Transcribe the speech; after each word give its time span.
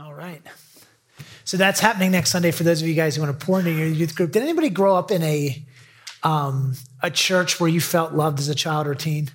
All 0.00 0.14
right. 0.14 0.40
So 1.44 1.58
that's 1.58 1.80
happening 1.80 2.10
next 2.12 2.30
Sunday 2.30 2.52
for 2.52 2.62
those 2.62 2.80
of 2.80 2.88
you 2.88 2.94
guys 2.94 3.16
who 3.16 3.22
want 3.22 3.38
to 3.38 3.44
pour 3.44 3.58
into 3.58 3.72
your 3.72 3.86
youth 3.86 4.14
group. 4.14 4.32
Did 4.32 4.42
anybody 4.42 4.70
grow 4.70 4.96
up 4.96 5.10
in 5.10 5.22
a 5.22 5.62
um, 6.22 6.74
a 7.02 7.10
church 7.10 7.60
where 7.60 7.68
you 7.68 7.80
felt 7.80 8.14
loved 8.14 8.38
as 8.38 8.48
a 8.48 8.54
child 8.54 8.86
or 8.86 8.94
teen? 8.94 9.30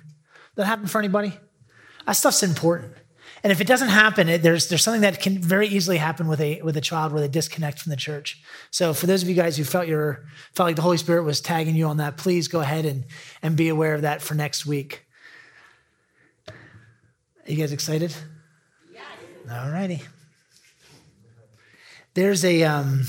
That 0.56 0.66
happened 0.66 0.90
for 0.90 0.98
anybody? 0.98 1.38
That 2.06 2.12
stuff's 2.12 2.42
important. 2.42 2.94
And 3.44 3.52
if 3.52 3.60
it 3.60 3.66
doesn't 3.68 3.90
happen, 3.90 4.28
it, 4.28 4.42
there's 4.42 4.68
there's 4.68 4.82
something 4.82 5.02
that 5.02 5.20
can 5.20 5.38
very 5.38 5.68
easily 5.68 5.98
happen 5.98 6.26
with 6.26 6.40
a 6.40 6.60
with 6.62 6.76
a 6.76 6.80
child 6.80 7.12
where 7.12 7.20
they 7.20 7.28
disconnect 7.28 7.80
from 7.80 7.90
the 7.90 7.96
church. 7.96 8.42
So 8.72 8.92
for 8.92 9.06
those 9.06 9.22
of 9.22 9.28
you 9.28 9.36
guys 9.36 9.56
who 9.56 9.62
felt 9.62 9.86
your 9.86 10.24
felt 10.52 10.68
like 10.68 10.76
the 10.76 10.82
Holy 10.82 10.96
Spirit 10.96 11.22
was 11.22 11.40
tagging 11.40 11.76
you 11.76 11.86
on 11.86 11.98
that, 11.98 12.16
please 12.16 12.48
go 12.48 12.58
ahead 12.60 12.86
and 12.86 13.04
and 13.40 13.56
be 13.56 13.68
aware 13.68 13.94
of 13.94 14.02
that 14.02 14.20
for 14.20 14.34
next 14.34 14.66
week. 14.66 15.06
Are 16.48 16.54
you 17.52 17.56
guys 17.56 17.70
excited? 17.70 18.12
Yes. 18.92 19.04
All 19.48 19.70
righty. 19.70 20.02
There's 22.16 22.46
a 22.46 22.62
um, 22.62 23.02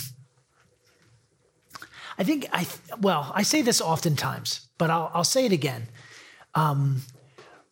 I 2.18 2.26
think 2.26 2.46
I 2.52 2.68
well 3.00 3.32
I 3.34 3.44
say 3.44 3.62
this 3.62 3.80
oftentimes, 3.80 4.68
but 4.78 4.90
I'll 4.90 5.10
I'll 5.14 5.24
say 5.24 5.46
it 5.46 5.54
again. 5.54 5.88
Um, 6.56 7.04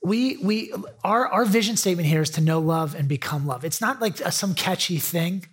we 0.02 0.38
we 0.38 0.72
our 1.04 1.28
our 1.28 1.44
vision 1.44 1.76
statement 1.76 2.08
here 2.08 2.22
is 2.22 2.30
to 2.32 2.42
know 2.42 2.60
love 2.60 2.96
and 2.96 3.10
become 3.10 3.46
love. 3.46 3.66
It's 3.66 3.82
not 3.82 4.00
like 4.00 4.22
a, 4.22 4.32
some 4.32 4.56
catchy 4.56 4.98
thing 4.98 5.46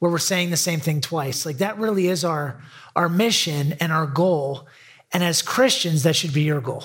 where 0.00 0.10
we're 0.10 0.18
saying 0.18 0.50
the 0.50 0.56
same 0.56 0.80
thing 0.80 1.00
twice. 1.00 1.46
Like 1.46 1.58
that 1.58 1.78
really 1.78 2.08
is 2.08 2.24
our 2.24 2.60
our 2.96 3.08
mission 3.08 3.74
and 3.74 3.92
our 3.92 4.06
goal. 4.06 4.66
And 5.12 5.22
as 5.22 5.40
Christians, 5.40 6.02
that 6.02 6.16
should 6.16 6.34
be 6.34 6.42
your 6.42 6.60
goal, 6.60 6.82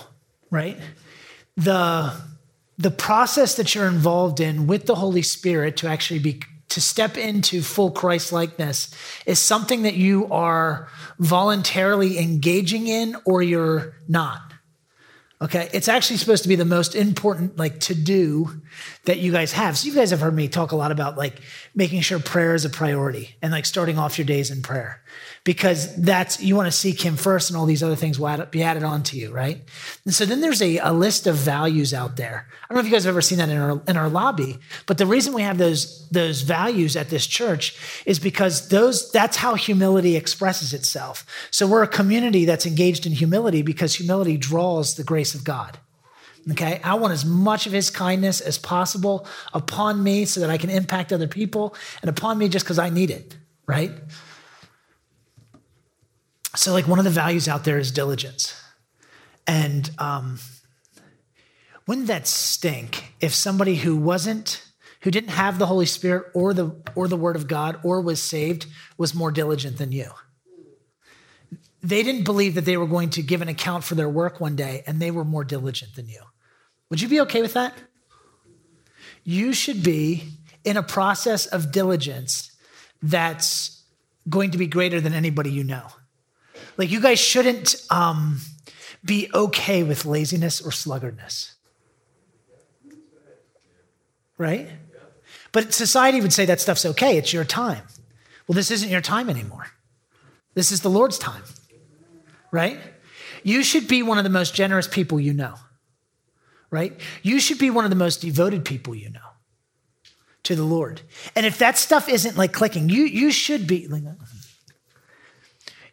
right? 0.51 0.77
The 1.57 2.13
the 2.77 2.91
process 2.91 3.55
that 3.55 3.73
you're 3.73 3.87
involved 3.87 4.39
in 4.39 4.67
with 4.67 4.85
the 4.85 4.95
Holy 4.95 5.23
Spirit 5.23 5.75
to 5.77 5.87
actually 5.87 6.19
be 6.19 6.43
to 6.73 6.81
step 6.81 7.17
into 7.17 7.61
full 7.61 7.91
Christ 7.91 8.31
likeness 8.31 8.89
is 9.25 9.39
something 9.39 9.83
that 9.83 9.95
you 9.95 10.27
are 10.31 10.89
voluntarily 11.19 12.17
engaging 12.17 12.87
in 12.87 13.15
or 13.25 13.43
you're 13.43 13.95
not. 14.07 14.52
Okay, 15.43 15.67
it's 15.73 15.89
actually 15.89 16.17
supposed 16.17 16.43
to 16.43 16.49
be 16.49 16.55
the 16.55 16.63
most 16.63 16.95
important 16.95 17.57
like 17.57 17.81
to 17.81 17.93
do 17.93 18.61
that 19.03 19.19
you 19.19 19.33
guys 19.33 19.51
have. 19.51 19.77
So 19.77 19.89
you 19.89 19.93
guys 19.93 20.11
have 20.11 20.21
heard 20.21 20.33
me 20.33 20.47
talk 20.47 20.71
a 20.71 20.77
lot 20.77 20.93
about 20.93 21.17
like 21.17 21.41
making 21.75 21.99
sure 21.99 22.17
prayer 22.17 22.55
is 22.55 22.63
a 22.63 22.69
priority 22.69 23.35
and 23.41 23.51
like 23.51 23.65
starting 23.65 23.97
off 23.97 24.17
your 24.17 24.25
days 24.25 24.51
in 24.51 24.61
prayer 24.61 25.01
because 25.43 25.93
that's 25.97 26.41
you 26.41 26.55
want 26.55 26.67
to 26.67 26.71
seek 26.71 27.01
him 27.01 27.17
first 27.17 27.49
and 27.49 27.57
all 27.57 27.65
these 27.65 27.83
other 27.83 27.97
things 27.97 28.17
will 28.17 28.45
be 28.51 28.63
added 28.63 28.83
on 28.83 29.03
to 29.03 29.17
you 29.17 29.33
right? 29.33 29.61
And 30.05 30.13
so 30.13 30.25
then 30.25 30.39
there's 30.39 30.61
a, 30.61 30.77
a 30.77 30.93
list 30.93 31.27
of 31.27 31.35
values 31.35 31.93
out 31.93 32.15
there. 32.15 32.47
I 32.63 32.67
don't 32.69 32.75
know 32.75 32.79
if 32.79 32.85
you 32.85 32.93
guys 32.93 33.03
have 33.03 33.13
ever 33.13 33.21
seen 33.21 33.39
that 33.39 33.49
in 33.49 33.57
our, 33.57 33.81
in 33.85 33.97
our 33.97 34.07
lobby 34.07 34.59
but 34.85 34.97
the 34.97 35.05
reason 35.05 35.33
we 35.33 35.41
have 35.41 35.57
those 35.57 36.07
those 36.09 36.41
values 36.41 36.95
at 36.95 37.09
this 37.09 37.27
church 37.27 37.75
is 38.05 38.17
because 38.17 38.69
those 38.69 39.11
that's 39.11 39.35
how 39.35 39.55
humility 39.55 40.15
expresses 40.15 40.73
itself. 40.73 41.25
So 41.51 41.67
we're 41.67 41.83
a 41.83 41.87
community 41.87 42.45
that's 42.45 42.65
engaged 42.65 43.05
in 43.05 43.11
humility 43.11 43.61
because 43.61 43.95
humility 43.95 44.37
draws 44.37 44.95
the 44.95 45.03
grace 45.03 45.32
of 45.33 45.43
god 45.43 45.77
Okay, 46.51 46.81
I 46.83 46.95
want 46.95 47.13
as 47.13 47.23
much 47.23 47.67
of 47.67 47.71
his 47.71 47.89
kindness 47.89 48.41
as 48.41 48.57
possible 48.57 49.25
upon 49.53 50.03
me 50.03 50.25
so 50.25 50.41
that 50.41 50.49
I 50.49 50.57
can 50.57 50.69
impact 50.69 51.13
other 51.13 51.27
people 51.27 51.73
and 52.01 52.09
upon 52.09 52.37
me 52.37 52.49
just 52.49 52.65
because 52.65 52.79
I 52.79 52.89
need 52.89 53.11
it, 53.11 53.37
right? 53.65 53.91
So, 56.55 56.73
like, 56.73 56.87
one 56.87 56.99
of 56.99 57.05
the 57.05 57.11
values 57.11 57.47
out 57.47 57.63
there 57.63 57.77
is 57.77 57.91
diligence. 57.91 58.61
And 59.47 59.89
um, 59.97 60.39
wouldn't 61.87 62.07
that 62.07 62.27
stink 62.27 63.13
if 63.21 63.33
somebody 63.33 63.75
who 63.75 63.95
wasn't, 63.95 64.65
who 65.01 65.11
didn't 65.11 65.31
have 65.31 65.59
the 65.59 65.65
Holy 65.65 65.85
Spirit 65.85 66.25
or 66.33 66.53
the 66.53 66.75
or 66.93 67.07
the 67.07 67.17
Word 67.17 67.37
of 67.37 67.47
God 67.47 67.79
or 67.83 68.01
was 68.01 68.21
saved 68.21 68.67
was 68.97 69.15
more 69.15 69.31
diligent 69.31 69.77
than 69.77 69.93
you? 69.93 70.11
They 71.83 72.01
didn't 72.01 72.23
believe 72.23 72.55
that 72.55 72.63
they 72.63 72.77
were 72.77 72.87
going 72.87 73.09
to 73.11 73.21
give 73.21 73.41
an 73.41 73.49
account 73.49 73.83
for 73.83 73.95
their 73.95 74.07
work 74.07 74.39
one 74.39 74.55
day, 74.55 74.83
and 74.87 75.01
they 75.01 75.11
were 75.11 75.25
more 75.25 75.43
diligent 75.43 75.95
than 75.95 76.07
you. 76.07 76.21
Would 76.89 77.01
you 77.01 77.09
be 77.09 77.19
okay 77.21 77.41
with 77.41 77.53
that? 77.53 77.73
You 79.25 79.51
should 79.51 79.83
be 79.83 80.29
in 80.63 80.77
a 80.77 80.83
process 80.83 81.45
of 81.45 81.73
diligence 81.73 82.51
that's 83.01 83.83
going 84.29 84.51
to 84.51 84.57
be 84.57 84.65
greater 84.65 85.01
than 85.01 85.13
anybody 85.13 85.51
you 85.51 85.65
know. 85.65 85.87
Like, 86.77 86.89
you 86.89 87.01
guys 87.01 87.19
shouldn't 87.19 87.75
um, 87.89 88.39
be 89.03 89.29
okay 89.33 89.83
with 89.83 90.05
laziness 90.05 90.61
or 90.61 90.71
sluggardness. 90.71 91.51
Right? 94.37 94.69
But 95.51 95.73
society 95.73 96.21
would 96.21 96.33
say 96.33 96.45
that 96.45 96.61
stuff's 96.61 96.85
okay. 96.85 97.17
It's 97.17 97.33
your 97.33 97.43
time. 97.43 97.83
Well, 98.47 98.55
this 98.55 98.71
isn't 98.71 98.89
your 98.89 99.01
time 99.01 99.29
anymore. 99.29 99.67
This 100.53 100.71
is 100.71 100.81
the 100.81 100.89
Lord's 100.89 101.19
time. 101.19 101.43
Right? 102.53 102.79
You 103.43 103.63
should 103.63 103.87
be 103.89 104.03
one 104.03 104.17
of 104.17 104.23
the 104.23 104.29
most 104.29 104.55
generous 104.55 104.87
people 104.87 105.19
you 105.19 105.33
know. 105.33 105.55
Right? 106.69 106.97
You 107.21 107.39
should 107.39 107.57
be 107.57 107.69
one 107.69 107.83
of 107.83 107.89
the 107.89 107.97
most 107.97 108.21
devoted 108.21 108.63
people 108.63 108.95
you 108.95 109.09
know 109.09 109.19
to 110.43 110.55
the 110.55 110.63
Lord. 110.63 111.01
And 111.35 111.45
if 111.45 111.57
that 111.57 111.77
stuff 111.77 112.07
isn't 112.07 112.37
like 112.37 112.53
clicking, 112.53 112.89
you 112.89 113.03
you 113.03 113.31
should 113.31 113.67
be 113.67 113.89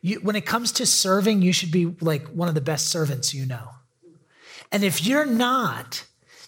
you, 0.02 0.20
when 0.20 0.36
it 0.36 0.46
comes 0.46 0.72
to 0.72 0.86
serving, 0.86 1.42
you 1.42 1.52
should 1.52 1.70
be 1.70 1.94
like 2.00 2.26
one 2.28 2.48
of 2.48 2.54
the 2.54 2.60
best 2.60 2.88
servants 2.88 3.34
you 3.34 3.46
know. 3.46 3.68
And 4.72 4.84
if 4.84 5.04
you're 5.04 5.26
not, 5.26 6.04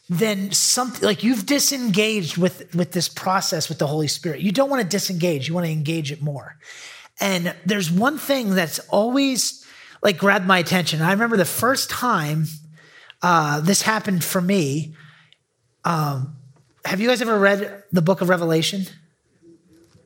then 0.09 0.53
something 0.53 1.03
like 1.03 1.23
you've 1.23 1.47
disengaged 1.47 2.37
with, 2.37 2.75
with 2.75 2.93
this 2.93 3.09
process 3.09 3.69
with 3.69 3.79
the 3.79 3.87
Holy 3.87 4.09
Spirit. 4.09 4.41
You 4.41 4.53
don't 4.53 4.71
want 4.71 4.83
to 4.83 4.89
disengage, 4.89 5.49
you 5.49 5.55
want 5.55 5.67
to 5.67 5.73
engage 5.73 6.13
it 6.13 6.23
more. 6.23 6.57
And 7.21 7.55
there's 7.67 7.91
one 7.91 8.19
thing 8.19 8.55
that's 8.55 8.79
always 8.91 9.62
like 10.03 10.19
grabbed 10.19 10.47
my 10.47 10.59
attention. 10.59 11.01
I 11.01 11.13
remember 11.13 11.37
the 11.37 11.45
first 11.45 11.89
time 11.89 12.47
uh, 13.23 13.61
this 13.61 13.83
happened 13.83 14.25
for 14.25 14.41
me. 14.41 14.95
Um, 15.85 16.37
have 16.85 17.01
you 17.01 17.09
guys 17.09 17.23
ever 17.23 17.39
read 17.39 17.85
the 17.93 18.03
book 18.03 18.21
of 18.21 18.29
Revelation? 18.29 18.85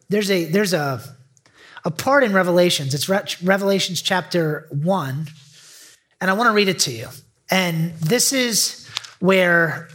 There's 0.09 0.31
a 0.31 0.45
there's 0.45 0.75
a 0.75 1.03
a 1.85 1.91
part 1.91 2.25
in 2.25 2.33
Revelations. 2.33 2.95
It's 2.95 3.09
Re- 3.09 3.25
Revelations 3.43 4.03
chapter 4.03 4.67
1, 4.71 5.29
and 6.21 6.31
I 6.31 6.35
want 6.35 6.49
to 6.49 6.53
read 6.53 6.69
it 6.69 6.81
to 6.81 6.93
you. 6.93 7.09
And 7.51 7.95
this 7.95 8.33
is 8.33 8.89
where 9.21 9.89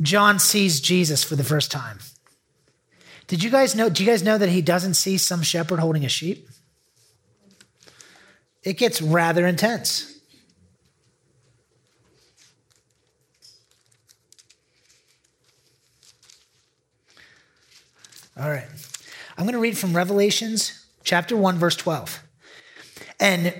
John 0.00 0.38
sees 0.38 0.80
Jesus 0.80 1.24
for 1.24 1.36
the 1.36 1.44
first 1.44 1.70
time. 1.70 1.98
Did 3.26 3.42
you 3.42 3.50
guys 3.50 3.74
know? 3.74 3.88
Do 3.88 4.02
you 4.02 4.08
guys 4.08 4.22
know 4.22 4.38
that 4.38 4.48
he 4.48 4.62
doesn't 4.62 4.94
see 4.94 5.18
some 5.18 5.42
shepherd 5.42 5.80
holding 5.80 6.04
a 6.04 6.08
sheep? 6.08 6.48
It 8.66 8.78
gets 8.78 9.00
rather 9.00 9.46
intense. 9.46 10.18
All 18.36 18.50
right. 18.50 18.66
I'm 19.38 19.44
going 19.44 19.52
to 19.52 19.60
read 19.60 19.78
from 19.78 19.94
Revelations 19.94 20.84
chapter 21.04 21.36
1, 21.36 21.58
verse 21.58 21.76
12. 21.76 22.20
And 23.20 23.54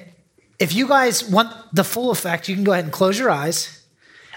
if 0.58 0.74
you 0.74 0.88
guys 0.88 1.22
want 1.22 1.54
the 1.72 1.84
full 1.84 2.10
effect, 2.10 2.48
you 2.48 2.56
can 2.56 2.64
go 2.64 2.72
ahead 2.72 2.82
and 2.82 2.92
close 2.92 3.16
your 3.16 3.30
eyes. 3.30 3.86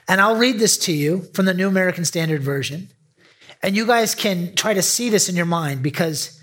And 0.07 0.21
I'll 0.21 0.37
read 0.37 0.59
this 0.59 0.77
to 0.85 0.93
you 0.93 1.23
from 1.33 1.45
the 1.45 1.53
New 1.55 1.67
American 1.67 2.05
Standard 2.05 2.43
Version. 2.43 2.89
And 3.63 3.75
you 3.75 3.87
guys 3.87 4.13
can 4.13 4.53
try 4.53 4.75
to 4.75 4.83
see 4.83 5.09
this 5.09 5.29
in 5.29 5.35
your 5.35 5.47
mind 5.47 5.81
because 5.81 6.38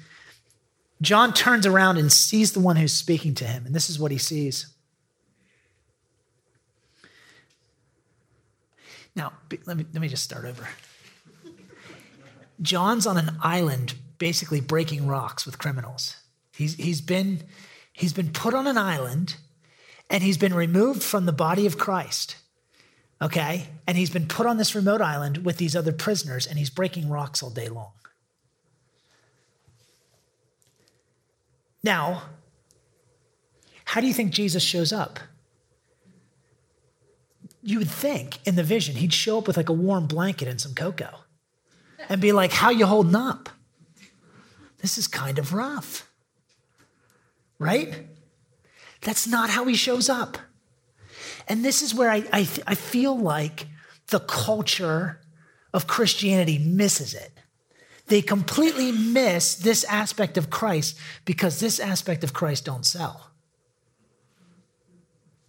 John 1.02 1.32
turns 1.32 1.66
around 1.66 1.98
and 1.98 2.10
sees 2.10 2.52
the 2.52 2.60
one 2.60 2.76
who's 2.76 2.92
speaking 2.92 3.34
to 3.34 3.44
him. 3.44 3.66
And 3.66 3.74
this 3.74 3.90
is 3.90 3.98
what 3.98 4.12
he 4.12 4.18
sees. 4.18 4.74
Now, 9.14 9.32
let 9.66 9.76
me, 9.76 9.86
let 9.92 10.00
me 10.00 10.08
just 10.08 10.24
start 10.24 10.44
over. 10.44 10.68
John's 12.60 13.06
on 13.06 13.18
an 13.18 13.36
island 13.42 13.94
basically 14.18 14.60
breaking 14.60 15.06
rocks 15.06 15.44
with 15.44 15.58
criminals. 15.58 16.16
He's, 16.54 16.74
he's, 16.74 17.00
been, 17.00 17.42
he's 17.92 18.12
been 18.12 18.30
put 18.30 18.54
on 18.54 18.66
an 18.66 18.78
island 18.78 19.36
and 20.08 20.22
he's 20.22 20.38
been 20.38 20.54
removed 20.54 21.02
from 21.02 21.26
the 21.26 21.32
body 21.32 21.66
of 21.66 21.76
Christ. 21.76 22.36
Okay? 23.20 23.68
And 23.86 23.96
he's 23.96 24.10
been 24.10 24.26
put 24.26 24.46
on 24.46 24.56
this 24.56 24.74
remote 24.74 25.00
island 25.00 25.44
with 25.44 25.58
these 25.58 25.76
other 25.76 25.92
prisoners 25.92 26.46
and 26.46 26.58
he's 26.58 26.70
breaking 26.70 27.08
rocks 27.10 27.42
all 27.42 27.50
day 27.50 27.68
long. 27.68 27.92
Now, 31.86 32.22
how 33.84 34.00
do 34.00 34.08
you 34.08 34.12
think 34.12 34.32
Jesus 34.32 34.64
shows 34.64 34.92
up? 34.92 35.20
You 37.62 37.78
would 37.78 37.90
think 37.90 38.44
in 38.44 38.56
the 38.56 38.64
vision 38.64 38.96
he'd 38.96 39.14
show 39.14 39.38
up 39.38 39.46
with 39.46 39.56
like 39.56 39.68
a 39.68 39.72
warm 39.72 40.08
blanket 40.08 40.48
and 40.48 40.60
some 40.60 40.74
cocoa 40.74 41.20
and 42.08 42.20
be 42.20 42.32
like, 42.32 42.50
How 42.50 42.70
you 42.70 42.86
holding 42.86 43.14
up? 43.14 43.48
This 44.78 44.98
is 44.98 45.06
kind 45.06 45.38
of 45.38 45.54
rough. 45.54 46.10
Right? 47.60 48.08
That's 49.02 49.28
not 49.28 49.50
how 49.50 49.64
he 49.66 49.76
shows 49.76 50.08
up. 50.08 50.38
And 51.46 51.64
this 51.64 51.82
is 51.82 51.94
where 51.94 52.10
I, 52.10 52.24
I, 52.32 52.48
I 52.66 52.74
feel 52.74 53.16
like 53.16 53.68
the 54.08 54.18
culture 54.18 55.20
of 55.72 55.86
Christianity 55.86 56.58
misses 56.58 57.14
it. 57.14 57.30
They 58.06 58.22
completely 58.22 58.92
miss 58.92 59.54
this 59.54 59.84
aspect 59.84 60.36
of 60.36 60.50
Christ 60.50 60.96
because 61.24 61.60
this 61.60 61.80
aspect 61.80 62.24
of 62.24 62.32
Christ 62.32 62.64
don't 62.64 62.86
sell. 62.86 63.30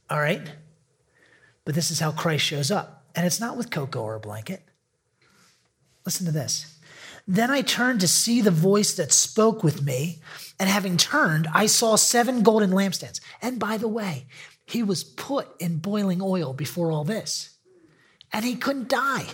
All 0.09 0.19
right? 0.19 0.51
But 1.65 1.75
this 1.75 1.91
is 1.91 1.99
how 1.99 2.11
Christ 2.11 2.45
shows 2.45 2.71
up. 2.71 3.05
And 3.15 3.25
it's 3.25 3.39
not 3.39 3.57
with 3.57 3.71
cocoa 3.71 4.01
or 4.01 4.15
a 4.15 4.19
blanket. 4.19 4.63
Listen 6.05 6.25
to 6.25 6.31
this. 6.31 6.77
Then 7.27 7.51
I 7.51 7.61
turned 7.61 7.99
to 7.99 8.07
see 8.07 8.41
the 8.41 8.51
voice 8.51 8.93
that 8.95 9.11
spoke 9.11 9.63
with 9.63 9.81
me. 9.81 10.19
And 10.59 10.69
having 10.69 10.97
turned, 10.97 11.47
I 11.53 11.65
saw 11.65 11.95
seven 11.95 12.41
golden 12.41 12.71
lampstands. 12.71 13.19
And 13.41 13.59
by 13.59 13.77
the 13.77 13.87
way, 13.87 14.25
he 14.67 14.83
was 14.83 15.03
put 15.03 15.47
in 15.59 15.77
boiling 15.77 16.21
oil 16.21 16.53
before 16.53 16.91
all 16.91 17.05
this, 17.05 17.51
and 18.33 18.43
he 18.43 18.55
couldn't 18.55 18.89
die. 18.89 19.27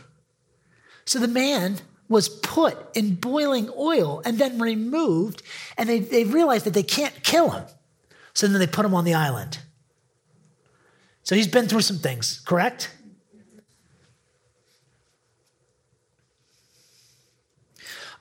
So 1.05 1.17
the 1.17 1.27
man 1.27 1.79
was 2.09 2.29
put 2.29 2.77
in 2.95 3.15
boiling 3.15 3.69
oil 3.77 4.21
and 4.25 4.37
then 4.37 4.59
removed, 4.59 5.41
and 5.77 5.89
they, 5.89 5.99
they 5.99 6.23
realized 6.23 6.65
that 6.65 6.73
they 6.73 6.83
can't 6.83 7.23
kill 7.23 7.51
him. 7.51 7.65
So 8.33 8.47
then 8.47 8.59
they 8.59 8.67
put 8.67 8.85
him 8.85 8.93
on 8.93 9.05
the 9.05 9.13
island. 9.13 9.59
So 11.23 11.35
he's 11.35 11.47
been 11.47 11.67
through 11.67 11.81
some 11.81 11.99
things, 11.99 12.41
correct? 12.45 12.91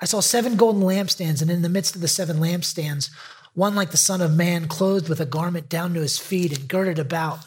I 0.00 0.04
saw 0.04 0.20
seven 0.20 0.56
golden 0.56 0.82
lampstands, 0.82 1.42
and 1.42 1.50
in 1.50 1.62
the 1.62 1.68
midst 1.68 1.94
of 1.94 2.00
the 2.00 2.08
seven 2.08 2.38
lampstands, 2.38 3.10
one 3.54 3.74
like 3.74 3.90
the 3.90 3.96
Son 3.96 4.20
of 4.20 4.34
Man, 4.34 4.66
clothed 4.66 5.08
with 5.08 5.20
a 5.20 5.26
garment 5.26 5.68
down 5.68 5.94
to 5.94 6.00
his 6.00 6.18
feet 6.18 6.56
and 6.56 6.68
girded 6.68 6.98
about 6.98 7.40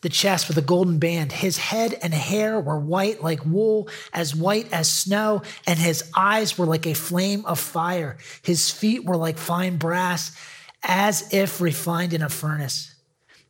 the 0.00 0.08
chest 0.08 0.48
with 0.48 0.58
a 0.58 0.62
golden 0.62 0.98
band. 0.98 1.32
His 1.32 1.58
head 1.58 1.94
and 2.02 2.14
hair 2.14 2.60
were 2.60 2.78
white 2.78 3.22
like 3.22 3.44
wool, 3.44 3.88
as 4.12 4.34
white 4.34 4.72
as 4.72 4.90
snow, 4.90 5.42
and 5.66 5.78
his 5.78 6.10
eyes 6.16 6.56
were 6.56 6.66
like 6.66 6.86
a 6.86 6.94
flame 6.94 7.44
of 7.46 7.58
fire. 7.58 8.16
His 8.42 8.70
feet 8.70 9.04
were 9.04 9.16
like 9.16 9.38
fine 9.38 9.76
brass, 9.76 10.36
as 10.82 11.32
if 11.32 11.60
refined 11.60 12.12
in 12.12 12.22
a 12.22 12.28
furnace, 12.28 12.94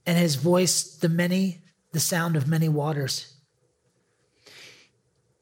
and 0.06 0.16
his 0.16 0.36
voice 0.36 0.96
the 0.96 1.08
many, 1.08 1.62
the 1.92 2.00
sound 2.00 2.36
of 2.36 2.48
many 2.48 2.68
waters. 2.68 3.37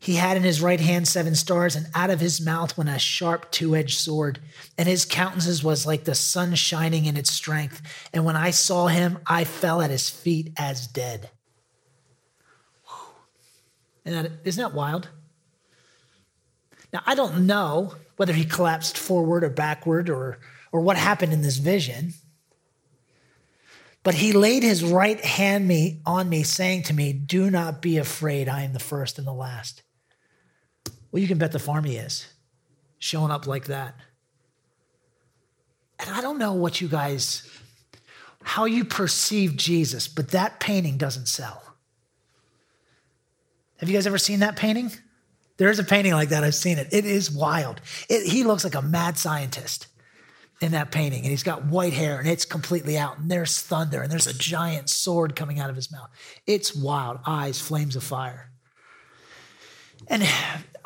He 0.06 0.14
had 0.14 0.36
in 0.36 0.44
his 0.44 0.62
right 0.62 0.78
hand 0.78 1.08
seven 1.08 1.34
stars, 1.34 1.74
and 1.74 1.88
out 1.92 2.10
of 2.10 2.20
his 2.20 2.40
mouth 2.40 2.78
went 2.78 2.88
a 2.88 2.96
sharp 2.96 3.50
two 3.50 3.74
edged 3.74 3.98
sword. 3.98 4.38
And 4.78 4.88
his 4.88 5.04
countenance 5.04 5.64
was 5.64 5.84
like 5.84 6.04
the 6.04 6.14
sun 6.14 6.54
shining 6.54 7.06
in 7.06 7.16
its 7.16 7.32
strength. 7.32 7.82
And 8.12 8.24
when 8.24 8.36
I 8.36 8.52
saw 8.52 8.86
him, 8.86 9.18
I 9.26 9.42
fell 9.42 9.82
at 9.82 9.90
his 9.90 10.08
feet 10.08 10.52
as 10.56 10.86
dead. 10.86 11.30
And 14.04 14.14
that, 14.14 14.32
isn't 14.44 14.62
that 14.62 14.76
wild? 14.76 15.08
Now, 16.92 17.02
I 17.04 17.16
don't 17.16 17.44
know 17.44 17.96
whether 18.16 18.32
he 18.32 18.44
collapsed 18.44 18.96
forward 18.96 19.42
or 19.42 19.50
backward 19.50 20.08
or, 20.08 20.38
or 20.70 20.82
what 20.82 20.96
happened 20.96 21.32
in 21.32 21.42
this 21.42 21.56
vision. 21.56 22.12
But 24.04 24.14
he 24.14 24.32
laid 24.32 24.62
his 24.62 24.84
right 24.84 25.18
hand 25.24 25.66
me 25.66 26.00
on 26.06 26.28
me, 26.28 26.44
saying 26.44 26.84
to 26.84 26.94
me, 26.94 27.12
Do 27.12 27.50
not 27.50 27.82
be 27.82 27.98
afraid. 27.98 28.48
I 28.48 28.62
am 28.62 28.72
the 28.72 28.78
first 28.78 29.18
and 29.18 29.26
the 29.26 29.32
last. 29.32 29.82
Well, 31.10 31.20
you 31.20 31.28
can 31.28 31.38
bet 31.38 31.52
the 31.52 31.58
farm 31.58 31.84
he 31.84 31.96
is, 31.96 32.26
showing 32.98 33.30
up 33.30 33.46
like 33.46 33.66
that. 33.66 33.94
And 35.98 36.10
I 36.10 36.20
don't 36.20 36.38
know 36.38 36.52
what 36.52 36.80
you 36.80 36.88
guys, 36.88 37.48
how 38.42 38.64
you 38.64 38.84
perceive 38.84 39.56
Jesus, 39.56 40.08
but 40.08 40.30
that 40.32 40.60
painting 40.60 40.98
doesn't 40.98 41.26
sell. 41.26 41.62
Have 43.78 43.88
you 43.88 43.94
guys 43.94 44.06
ever 44.06 44.18
seen 44.18 44.40
that 44.40 44.56
painting? 44.56 44.90
There 45.58 45.70
is 45.70 45.78
a 45.78 45.84
painting 45.84 46.12
like 46.12 46.30
that. 46.30 46.44
I've 46.44 46.54
seen 46.54 46.78
it. 46.78 46.88
It 46.92 47.04
is 47.04 47.30
wild. 47.30 47.80
It, 48.10 48.30
he 48.30 48.44
looks 48.44 48.64
like 48.64 48.74
a 48.74 48.82
mad 48.82 49.16
scientist 49.16 49.86
in 50.60 50.72
that 50.72 50.90
painting, 50.90 51.20
and 51.20 51.30
he's 51.30 51.42
got 51.42 51.66
white 51.66 51.92
hair, 51.92 52.18
and 52.18 52.28
it's 52.28 52.44
completely 52.44 52.96
out, 52.96 53.18
and 53.18 53.30
there's 53.30 53.60
thunder, 53.60 54.02
and 54.02 54.10
there's 54.10 54.26
a 54.26 54.34
giant 54.34 54.88
sword 54.88 55.36
coming 55.36 55.60
out 55.60 55.68
of 55.68 55.76
his 55.76 55.92
mouth. 55.92 56.08
It's 56.46 56.74
wild. 56.74 57.18
Eyes, 57.26 57.60
flames 57.60 57.96
of 57.96 58.02
fire. 58.02 58.50
And 60.08 60.26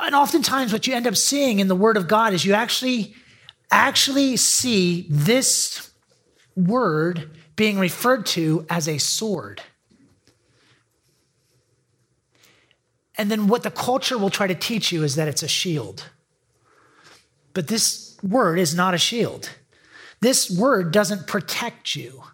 and 0.03 0.15
oftentimes 0.15 0.73
what 0.73 0.87
you 0.87 0.95
end 0.95 1.07
up 1.07 1.17
seeing 1.17 1.59
in 1.59 1.69
the 1.69 1.77
word 1.77 1.97
of 1.97 2.09
God 2.09 2.33
is 2.33 2.45
you 2.45 2.55
actually 2.55 3.15
actually 3.71 4.37
see 4.37 5.07
this 5.09 5.91
word 6.57 7.31
being 7.57 7.79
referred 7.79 8.27
to 8.27 8.67
as 8.69 8.89
a 8.89 8.99
sword. 8.99 9.63
And 13.17 13.31
then 13.31 13.49
what 13.49 13.63
the 13.63 13.71
culture 13.71 14.17
will 14.17 14.31
try 14.31 14.47
to 14.47 14.55
teach 14.55 14.93
you 14.93 15.05
is 15.05 15.15
that 15.17 15.29
it's 15.29 15.43
a 15.43 15.49
shield. 15.49 16.07
But 17.53 17.69
this 17.69 18.17
word 18.23 18.59
is 18.59 18.75
not 18.75 18.95
a 18.95 18.99
shield. 18.99 19.51
This 20.21 20.51
word 20.51 20.93
doesn't 20.93 21.27
protect 21.27 21.95
you. 21.95 22.25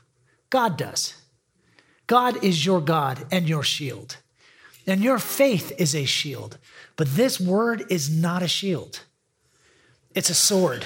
God 0.51 0.77
does. 0.77 1.15
God 2.07 2.43
is 2.45 2.65
your 2.65 2.81
God 2.81 3.27
and 3.33 3.49
your 3.49 3.65
shield. 3.65 4.19
And 4.87 5.03
your 5.03 5.19
faith 5.19 5.73
is 5.79 5.95
a 5.95 6.05
shield. 6.05 6.59
But 6.97 7.15
this 7.15 7.39
word 7.39 7.85
is 7.91 8.11
not 8.11 8.43
a 8.43 8.49
shield, 8.49 9.01
it's 10.15 10.31
a 10.31 10.35
sword, 10.35 10.85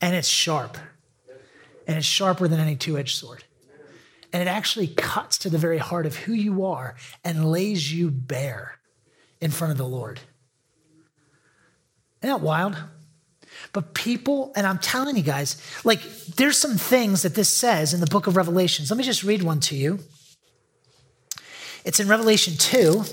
and 0.00 0.14
it's 0.16 0.28
sharp, 0.28 0.76
and 1.86 1.96
it's 1.96 2.06
sharper 2.06 2.48
than 2.48 2.60
any 2.60 2.76
two 2.76 2.98
edged 2.98 3.16
sword. 3.16 3.44
And 4.32 4.40
it 4.40 4.48
actually 4.48 4.86
cuts 4.86 5.38
to 5.38 5.50
the 5.50 5.58
very 5.58 5.78
heart 5.78 6.06
of 6.06 6.14
who 6.16 6.32
you 6.32 6.64
are 6.64 6.94
and 7.24 7.50
lays 7.50 7.92
you 7.92 8.10
bare 8.10 8.78
in 9.40 9.50
front 9.50 9.72
of 9.72 9.78
the 9.78 9.86
Lord. 9.86 10.20
Isn't 12.22 12.36
that 12.36 12.40
wild? 12.40 12.76
But 13.72 13.94
people, 13.94 14.52
and 14.56 14.66
I'm 14.66 14.78
telling 14.78 15.16
you 15.16 15.22
guys, 15.22 15.60
like 15.84 16.02
there's 16.36 16.56
some 16.56 16.76
things 16.76 17.22
that 17.22 17.34
this 17.34 17.48
says 17.48 17.92
in 17.92 18.00
the 18.00 18.06
book 18.06 18.26
of 18.26 18.36
Revelations. 18.36 18.90
Let 18.90 18.98
me 18.98 19.04
just 19.04 19.24
read 19.24 19.42
one 19.42 19.60
to 19.60 19.76
you. 19.76 20.00
It's 21.84 21.98
in 21.98 22.08
Revelation 22.08 22.54
2, 22.56 23.04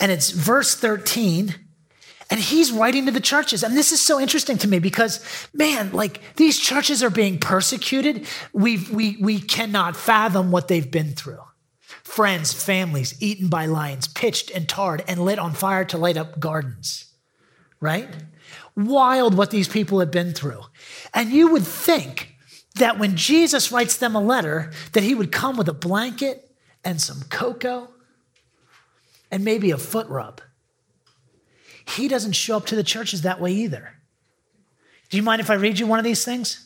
and 0.00 0.12
it's 0.12 0.30
verse 0.30 0.74
13. 0.74 1.54
And 2.28 2.40
he's 2.40 2.72
writing 2.72 3.06
to 3.06 3.12
the 3.12 3.20
churches. 3.20 3.62
And 3.62 3.76
this 3.76 3.92
is 3.92 4.00
so 4.00 4.18
interesting 4.18 4.58
to 4.58 4.68
me 4.68 4.80
because, 4.80 5.24
man, 5.54 5.92
like 5.92 6.20
these 6.34 6.58
churches 6.58 7.02
are 7.02 7.10
being 7.10 7.38
persecuted. 7.38 8.26
we 8.52 8.78
we, 8.92 9.16
we 9.20 9.38
cannot 9.38 9.96
fathom 9.96 10.50
what 10.50 10.66
they've 10.66 10.90
been 10.90 11.12
through. 11.12 11.42
Friends, 12.02 12.52
families 12.52 13.14
eaten 13.20 13.48
by 13.48 13.66
lions, 13.66 14.08
pitched 14.08 14.50
and 14.50 14.68
tarred 14.68 15.04
and 15.06 15.24
lit 15.24 15.38
on 15.38 15.52
fire 15.52 15.84
to 15.84 15.98
light 15.98 16.16
up 16.16 16.40
gardens, 16.40 17.12
right? 17.80 18.08
Wild 18.74 19.36
what 19.36 19.50
these 19.50 19.68
people 19.68 20.00
have 20.00 20.10
been 20.10 20.32
through. 20.32 20.62
And 21.14 21.30
you 21.30 21.52
would 21.52 21.64
think 21.64 22.34
that 22.74 22.98
when 22.98 23.16
Jesus 23.16 23.70
writes 23.70 23.96
them 23.98 24.16
a 24.16 24.20
letter, 24.20 24.72
that 24.92 25.02
he 25.02 25.14
would 25.14 25.30
come 25.30 25.56
with 25.56 25.68
a 25.68 25.74
blanket 25.74 26.50
and 26.84 27.00
some 27.00 27.22
cocoa 27.28 27.88
and 29.30 29.44
maybe 29.44 29.70
a 29.70 29.78
foot 29.78 30.08
rub. 30.08 30.40
He 31.88 32.08
doesn't 32.08 32.32
show 32.32 32.56
up 32.56 32.66
to 32.66 32.76
the 32.76 32.82
churches 32.82 33.22
that 33.22 33.40
way 33.40 33.52
either. 33.52 33.94
Do 35.08 35.16
you 35.16 35.22
mind 35.22 35.40
if 35.40 35.50
I 35.50 35.54
read 35.54 35.78
you 35.78 35.86
one 35.86 35.98
of 35.98 36.04
these 36.04 36.24
things? 36.24 36.65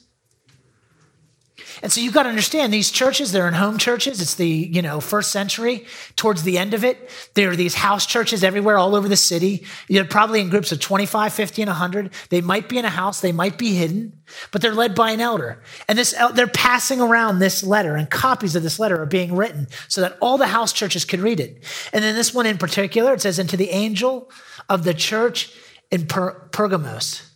And 1.82 1.90
so 1.90 2.00
you've 2.00 2.14
got 2.14 2.24
to 2.24 2.28
understand 2.28 2.72
these 2.72 2.90
churches, 2.90 3.32
they're 3.32 3.48
in 3.48 3.54
home 3.54 3.78
churches. 3.78 4.20
It's 4.20 4.34
the, 4.34 4.48
you 4.48 4.82
know, 4.82 5.00
first 5.00 5.30
century. 5.30 5.86
Towards 6.16 6.42
the 6.42 6.58
end 6.58 6.74
of 6.74 6.84
it, 6.84 7.10
there 7.34 7.50
are 7.50 7.56
these 7.56 7.74
house 7.74 8.06
churches 8.06 8.44
everywhere, 8.44 8.76
all 8.76 8.94
over 8.94 9.08
the 9.08 9.16
city. 9.16 9.64
You're 9.88 10.04
probably 10.04 10.40
in 10.40 10.50
groups 10.50 10.72
of 10.72 10.80
25, 10.80 11.32
50, 11.32 11.62
and 11.62 11.68
100. 11.68 12.10
They 12.28 12.40
might 12.40 12.68
be 12.68 12.78
in 12.78 12.84
a 12.84 12.90
house, 12.90 13.20
they 13.20 13.32
might 13.32 13.58
be 13.58 13.74
hidden, 13.74 14.20
but 14.50 14.62
they're 14.62 14.74
led 14.74 14.94
by 14.94 15.12
an 15.12 15.20
elder. 15.20 15.62
And 15.88 15.98
this, 15.98 16.14
they're 16.34 16.46
passing 16.46 17.00
around 17.00 17.38
this 17.38 17.62
letter, 17.62 17.96
and 17.96 18.10
copies 18.10 18.56
of 18.56 18.62
this 18.62 18.78
letter 18.78 19.00
are 19.00 19.06
being 19.06 19.34
written 19.34 19.68
so 19.88 20.00
that 20.00 20.18
all 20.20 20.38
the 20.38 20.48
house 20.48 20.72
churches 20.72 21.04
could 21.04 21.20
read 21.20 21.40
it. 21.40 21.64
And 21.92 22.04
then 22.04 22.14
this 22.14 22.34
one 22.34 22.46
in 22.46 22.58
particular, 22.58 23.14
it 23.14 23.20
says, 23.20 23.38
"Into 23.38 23.56
the 23.56 23.70
angel 23.70 24.30
of 24.68 24.84
the 24.84 24.94
church 24.94 25.50
in 25.90 26.06
per- 26.06 26.32
Pergamos." 26.52 27.29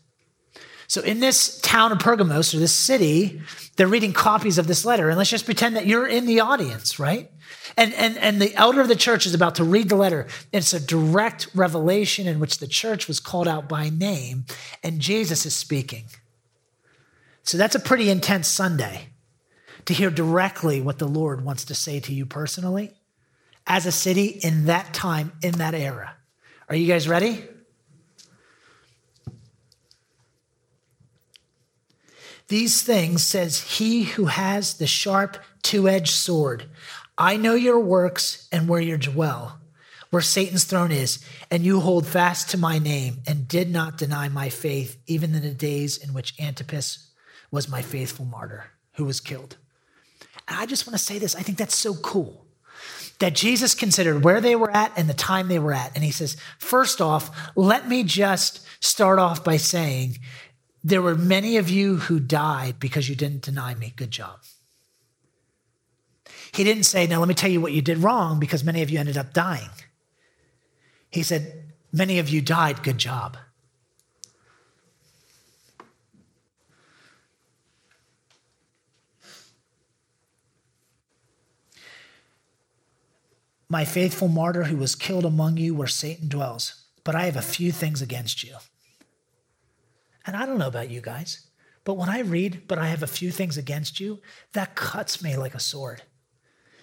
So 0.95 1.01
in 1.01 1.19
this 1.19 1.61
town 1.61 1.91
of 1.91 1.99
Pergamos 1.99 2.55
or 2.55 2.61
this 2.61 2.73
city, 2.73 3.43
they're 3.75 3.89
reading 3.89 4.13
copies 4.13 4.59
of 4.59 4.69
this 4.69 4.85
letter. 4.85 5.09
And 5.09 5.19
let's 5.19 5.29
just 5.29 5.45
pretend 5.45 5.75
that 5.75 5.87
you're 5.87 6.07
in 6.07 6.25
the 6.25 6.39
audience, 6.39 7.01
right? 7.01 7.33
And, 7.77 7.93
and, 7.95 8.17
and 8.17 8.41
the 8.41 8.55
elder 8.55 8.81
of 8.81 8.87
the 8.87 8.95
church 8.95 9.27
is 9.27 9.35
about 9.35 9.57
to 9.57 9.65
read 9.65 9.89
the 9.89 9.97
letter. 9.97 10.29
It's 10.53 10.73
a 10.73 10.79
direct 10.79 11.49
revelation 11.53 12.29
in 12.29 12.39
which 12.39 12.59
the 12.59 12.69
church 12.69 13.09
was 13.09 13.19
called 13.19 13.49
out 13.49 13.69
by 13.69 13.89
name, 13.89 14.45
and 14.85 15.01
Jesus 15.01 15.45
is 15.45 15.57
speaking. 15.57 16.05
So 17.43 17.59
that's 17.59 17.75
a 17.75 17.81
pretty 17.81 18.09
intense 18.09 18.47
Sunday 18.47 19.09
to 19.87 19.95
hear 19.95 20.11
directly 20.11 20.81
what 20.81 21.01
the 21.01 21.09
Lord 21.09 21.45
wants 21.45 21.65
to 21.65 21.75
say 21.75 21.99
to 21.99 22.15
you 22.15 22.25
personally 22.25 22.93
as 23.67 23.85
a 23.85 23.91
city 23.91 24.27
in 24.27 24.67
that 24.67 24.95
time, 24.95 25.33
in 25.43 25.55
that 25.55 25.75
era. 25.75 26.15
Are 26.69 26.77
you 26.77 26.87
guys 26.87 27.09
ready? 27.09 27.45
These 32.49 32.83
things 32.83 33.23
says 33.23 33.79
he 33.79 34.05
who 34.05 34.27
has 34.27 34.75
the 34.75 34.87
sharp 34.87 35.39
two 35.63 35.89
edged 35.89 36.13
sword. 36.13 36.67
I 37.17 37.37
know 37.37 37.55
your 37.55 37.81
works 37.81 38.49
and 38.53 38.69
where 38.69 38.81
you 38.81 38.99
dwell, 38.99 39.61
where 40.11 40.23
Satan's 40.23 40.65
throne 40.65 40.93
is, 40.93 41.25
and 41.51 41.65
you 41.65 41.81
hold 41.81 42.07
fast 42.07 42.51
to 42.51 42.59
my 42.59 42.79
name 42.79 43.23
and 43.27 43.49
did 43.49 43.71
not 43.71 43.99
deny 43.99 44.29
my 44.29 44.49
faith, 44.49 44.99
even 45.07 45.35
in 45.35 45.43
the 45.43 45.51
days 45.51 45.97
in 45.97 46.13
which 46.13 46.35
Antipas 46.39 47.11
was 47.51 47.69
my 47.69 47.83
faithful 47.83 48.25
martyr 48.25 48.67
who 48.95 49.05
was 49.05 49.21
killed. 49.21 49.57
And 50.47 50.59
I 50.59 50.67
just 50.67 50.87
want 50.87 50.99
to 50.99 51.05
say 51.05 51.19
this 51.19 51.35
I 51.35 51.41
think 51.41 51.57
that's 51.57 51.77
so 51.77 51.95
cool 51.95 52.45
that 53.21 53.35
Jesus 53.35 53.75
considered 53.75 54.25
where 54.25 54.41
they 54.41 54.57
were 54.57 54.71
at 54.71 54.93
and 54.97 55.09
the 55.09 55.15
time 55.15 55.49
they 55.49 55.59
were 55.59 55.73
at. 55.73 55.95
And 55.95 56.05
he 56.05 56.11
says, 56.11 56.37
first 56.59 57.01
off, 57.01 57.53
let 57.57 57.89
me 57.89 58.03
just 58.03 58.67
start 58.81 59.19
off 59.19 59.45
by 59.45 59.57
saying, 59.57 60.19
there 60.85 61.03
were 61.03 61.15
many 61.15 61.57
of 61.57 61.71
you 61.71 61.97
who 61.97 62.21
died 62.21 62.79
because 62.79 63.09
you 63.09 63.17
didn't 63.17 63.43
deny 63.43 63.75
me. 63.75 63.95
Good 63.97 64.11
job. 64.11 64.41
He 66.53 66.63
didn't 66.63 66.85
say, 66.85 67.07
now 67.07 67.19
let 67.19 67.29
me 67.29 67.35
tell 67.35 67.51
you 67.51 67.61
what 67.61 67.73
you 67.73 67.83
did 67.83 67.99
wrong 67.99 68.39
because 68.39 68.63
many 68.63 68.83
of 68.83 68.91
you 68.91 68.99
ended 69.01 69.17
up 69.17 69.33
dying. 69.33 69.71
He 71.11 71.23
said, 71.23 71.65
many 71.93 72.19
of 72.19 72.29
you 72.29 72.41
died. 72.41 72.83
Good 72.83 72.99
job. 72.99 73.39
my 83.75 83.85
faithful 83.85 84.29
martyr 84.29 84.65
who 84.65 84.77
was 84.77 84.95
killed 84.95 85.25
among 85.25 85.57
you 85.57 85.75
where 85.75 85.89
Satan 85.89 86.29
dwells. 86.29 86.85
But 87.03 87.17
I 87.17 87.25
have 87.25 87.37
a 87.37 87.43
few 87.43 87.73
things 87.73 88.01
against 88.01 88.45
you. 88.45 88.55
And 90.27 90.37
I 90.37 90.47
don't 90.47 90.59
know 90.59 90.69
about 90.69 90.91
you 90.91 91.01
guys, 91.01 91.47
but 91.85 91.95
when 91.95 92.09
I 92.09 92.21
read, 92.21 92.63
but 92.67 92.79
I 92.79 92.87
have 92.87 93.03
a 93.03 93.07
few 93.07 93.31
things 93.31 93.59
against 93.59 94.01
you, 94.01 94.21
that 94.53 94.75
cuts 94.75 95.23
me 95.23 95.37
like 95.37 95.55
a 95.55 95.61
sword. 95.61 96.03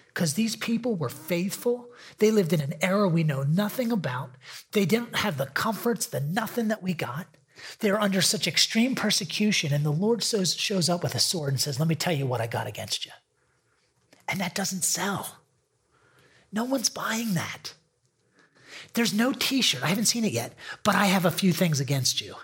Because 0.08 0.34
these 0.34 0.56
people 0.56 0.94
were 0.94 1.08
faithful. 1.08 1.88
They 2.18 2.30
lived 2.30 2.52
in 2.52 2.60
an 2.60 2.74
era 2.82 3.08
we 3.08 3.24
know 3.24 3.42
nothing 3.42 3.90
about. 3.90 4.32
They 4.72 4.84
didn't 4.84 5.16
have 5.16 5.38
the 5.38 5.46
comforts, 5.46 6.06
the 6.06 6.20
nothing 6.20 6.68
that 6.68 6.82
we 6.82 6.92
got. 6.92 7.26
They're 7.80 8.00
under 8.00 8.20
such 8.20 8.46
extreme 8.46 8.94
persecution, 8.94 9.72
and 9.72 9.84
the 9.84 9.90
Lord 9.90 10.22
shows 10.22 10.88
up 10.88 11.02
with 11.02 11.14
a 11.14 11.20
sword 11.20 11.52
and 11.52 11.60
says, 11.60 11.78
Let 11.78 11.88
me 11.88 11.94
tell 11.94 12.12
you 12.12 12.26
what 12.26 12.40
I 12.40 12.46
got 12.46 12.66
against 12.66 13.06
you. 13.06 13.12
And 14.28 14.40
that 14.40 14.54
doesn't 14.54 14.84
sell. 14.84 15.38
No 16.52 16.64
one's 16.64 16.88
buying 16.90 17.34
that. 17.34 17.74
There's 18.94 19.14
no 19.14 19.32
t 19.32 19.62
shirt. 19.62 19.82
I 19.82 19.88
haven't 19.88 20.06
seen 20.06 20.24
it 20.24 20.32
yet, 20.32 20.54
but 20.82 20.94
I 20.94 21.06
have 21.06 21.24
a 21.24 21.30
few 21.30 21.52
things 21.52 21.80
against 21.80 22.20
you. 22.20 22.34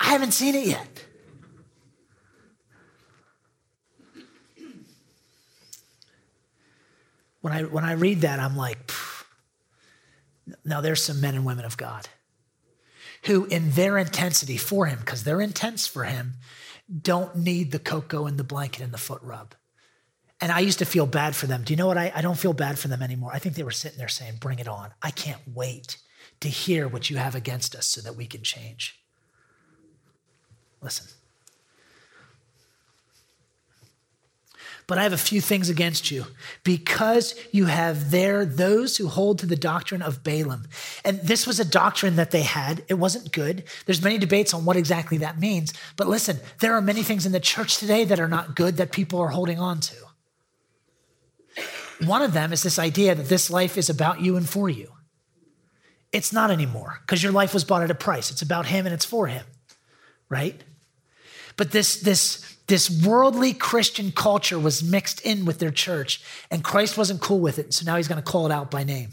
I 0.00 0.06
haven't 0.06 0.32
seen 0.32 0.54
it 0.54 0.66
yet. 0.66 1.04
When 7.42 7.52
I, 7.52 7.62
when 7.62 7.84
I 7.84 7.92
read 7.92 8.22
that, 8.22 8.38
I'm 8.38 8.56
like, 8.56 8.90
now 10.64 10.80
there's 10.80 11.02
some 11.02 11.20
men 11.20 11.34
and 11.34 11.44
women 11.44 11.64
of 11.64 11.76
God 11.76 12.08
who, 13.24 13.44
in 13.46 13.70
their 13.72 13.98
intensity 13.98 14.56
for 14.56 14.86
him, 14.86 14.98
because 14.98 15.24
they're 15.24 15.40
intense 15.40 15.86
for 15.86 16.04
him, 16.04 16.34
don't 17.02 17.36
need 17.36 17.70
the 17.70 17.78
cocoa 17.78 18.26
and 18.26 18.38
the 18.38 18.44
blanket 18.44 18.82
and 18.82 18.92
the 18.92 18.98
foot 18.98 19.22
rub. 19.22 19.54
And 20.40 20.50
I 20.50 20.60
used 20.60 20.78
to 20.78 20.86
feel 20.86 21.06
bad 21.06 21.36
for 21.36 21.46
them. 21.46 21.62
Do 21.62 21.72
you 21.72 21.76
know 21.76 21.86
what? 21.86 21.98
I, 21.98 22.12
I 22.14 22.22
don't 22.22 22.38
feel 22.38 22.54
bad 22.54 22.78
for 22.78 22.88
them 22.88 23.02
anymore. 23.02 23.30
I 23.32 23.38
think 23.38 23.54
they 23.54 23.62
were 23.62 23.70
sitting 23.70 23.98
there 23.98 24.08
saying, 24.08 24.36
Bring 24.40 24.58
it 24.58 24.68
on. 24.68 24.90
I 25.02 25.10
can't 25.10 25.40
wait 25.46 25.98
to 26.40 26.48
hear 26.48 26.88
what 26.88 27.10
you 27.10 27.18
have 27.18 27.34
against 27.34 27.74
us 27.74 27.86
so 27.86 28.00
that 28.00 28.16
we 28.16 28.26
can 28.26 28.42
change. 28.42 28.98
Listen. 30.82 31.06
But 34.90 34.98
I 34.98 35.04
have 35.04 35.12
a 35.12 35.18
few 35.18 35.40
things 35.40 35.68
against 35.68 36.10
you 36.10 36.26
because 36.64 37.36
you 37.52 37.66
have 37.66 38.10
there 38.10 38.44
those 38.44 38.96
who 38.96 39.06
hold 39.06 39.38
to 39.38 39.46
the 39.46 39.54
doctrine 39.54 40.02
of 40.02 40.24
Balaam. 40.24 40.66
And 41.04 41.20
this 41.20 41.46
was 41.46 41.60
a 41.60 41.64
doctrine 41.64 42.16
that 42.16 42.32
they 42.32 42.42
had. 42.42 42.82
It 42.88 42.94
wasn't 42.94 43.30
good. 43.30 43.62
There's 43.86 44.02
many 44.02 44.18
debates 44.18 44.52
on 44.52 44.64
what 44.64 44.76
exactly 44.76 45.18
that 45.18 45.38
means. 45.38 45.72
But 45.94 46.08
listen, 46.08 46.40
there 46.58 46.74
are 46.74 46.80
many 46.80 47.04
things 47.04 47.24
in 47.24 47.30
the 47.30 47.38
church 47.38 47.78
today 47.78 48.04
that 48.04 48.18
are 48.18 48.26
not 48.26 48.56
good 48.56 48.78
that 48.78 48.90
people 48.90 49.20
are 49.20 49.28
holding 49.28 49.60
on 49.60 49.78
to. 49.78 49.94
One 52.04 52.22
of 52.22 52.32
them 52.32 52.52
is 52.52 52.64
this 52.64 52.80
idea 52.80 53.14
that 53.14 53.28
this 53.28 53.48
life 53.48 53.78
is 53.78 53.90
about 53.90 54.20
you 54.20 54.36
and 54.36 54.48
for 54.48 54.68
you. 54.68 54.90
It's 56.10 56.32
not 56.32 56.50
anymore 56.50 56.98
because 57.02 57.22
your 57.22 57.30
life 57.30 57.54
was 57.54 57.62
bought 57.62 57.84
at 57.84 57.92
a 57.92 57.94
price. 57.94 58.32
It's 58.32 58.42
about 58.42 58.66
him 58.66 58.86
and 58.86 58.92
it's 58.92 59.04
for 59.04 59.28
him, 59.28 59.46
right? 60.28 60.60
But 61.60 61.72
this, 61.72 62.00
this, 62.00 62.56
this 62.68 62.88
worldly 63.04 63.52
Christian 63.52 64.12
culture 64.12 64.58
was 64.58 64.82
mixed 64.82 65.20
in 65.20 65.44
with 65.44 65.58
their 65.58 65.70
church, 65.70 66.24
and 66.50 66.64
Christ 66.64 66.96
wasn't 66.96 67.20
cool 67.20 67.38
with 67.38 67.58
it. 67.58 67.74
So 67.74 67.84
now 67.84 67.98
he's 67.98 68.08
going 68.08 68.16
to 68.16 68.24
call 68.24 68.46
it 68.46 68.50
out 68.50 68.70
by 68.70 68.82
name. 68.82 69.10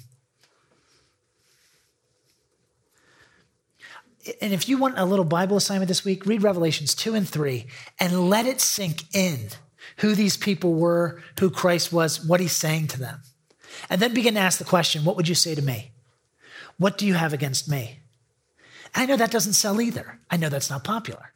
And 4.39 4.53
if 4.53 4.69
you 4.69 4.77
want 4.77 4.97
a 4.97 5.03
little 5.03 5.25
Bible 5.25 5.57
assignment 5.57 5.89
this 5.89 6.05
week, 6.05 6.25
read 6.25 6.41
Revelations 6.41 6.95
2 6.95 7.15
and 7.15 7.27
3 7.27 7.67
and 7.99 8.29
let 8.29 8.45
it 8.45 8.61
sink 8.61 9.13
in 9.13 9.49
who 9.97 10.15
these 10.15 10.37
people 10.37 10.73
were, 10.73 11.21
who 11.41 11.49
Christ 11.49 11.91
was, 11.91 12.25
what 12.25 12.39
he's 12.39 12.53
saying 12.53 12.87
to 12.87 12.99
them. 12.99 13.23
And 13.89 14.01
then 14.01 14.13
begin 14.13 14.35
to 14.35 14.39
ask 14.39 14.57
the 14.57 14.63
question 14.63 15.03
what 15.03 15.17
would 15.17 15.27
you 15.27 15.35
say 15.35 15.53
to 15.53 15.61
me? 15.61 15.91
What 16.77 16.97
do 16.97 17.05
you 17.05 17.15
have 17.15 17.33
against 17.33 17.69
me? 17.69 17.99
I 18.95 19.05
know 19.05 19.17
that 19.17 19.31
doesn't 19.31 19.51
sell 19.51 19.81
either. 19.81 20.21
I 20.31 20.37
know 20.37 20.47
that's 20.47 20.69
not 20.69 20.85
popular. 20.85 21.33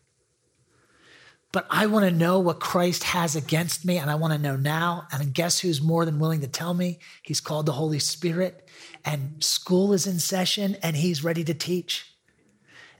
But 1.51 1.67
I 1.69 1.87
want 1.87 2.05
to 2.05 2.11
know 2.11 2.39
what 2.39 2.61
Christ 2.61 3.03
has 3.03 3.35
against 3.35 3.83
me, 3.83 3.97
and 3.97 4.09
I 4.09 4.15
want 4.15 4.31
to 4.33 4.39
know 4.39 4.55
now. 4.55 5.07
And 5.11 5.33
guess 5.33 5.59
who's 5.59 5.81
more 5.81 6.05
than 6.05 6.19
willing 6.19 6.41
to 6.41 6.47
tell 6.47 6.73
me? 6.73 6.99
He's 7.23 7.41
called 7.41 7.65
the 7.65 7.73
Holy 7.73 7.99
Spirit, 7.99 8.69
and 9.03 9.43
school 9.43 9.91
is 9.91 10.07
in 10.07 10.19
session, 10.19 10.77
and 10.81 10.95
he's 10.95 11.23
ready 11.23 11.43
to 11.43 11.53
teach 11.53 12.13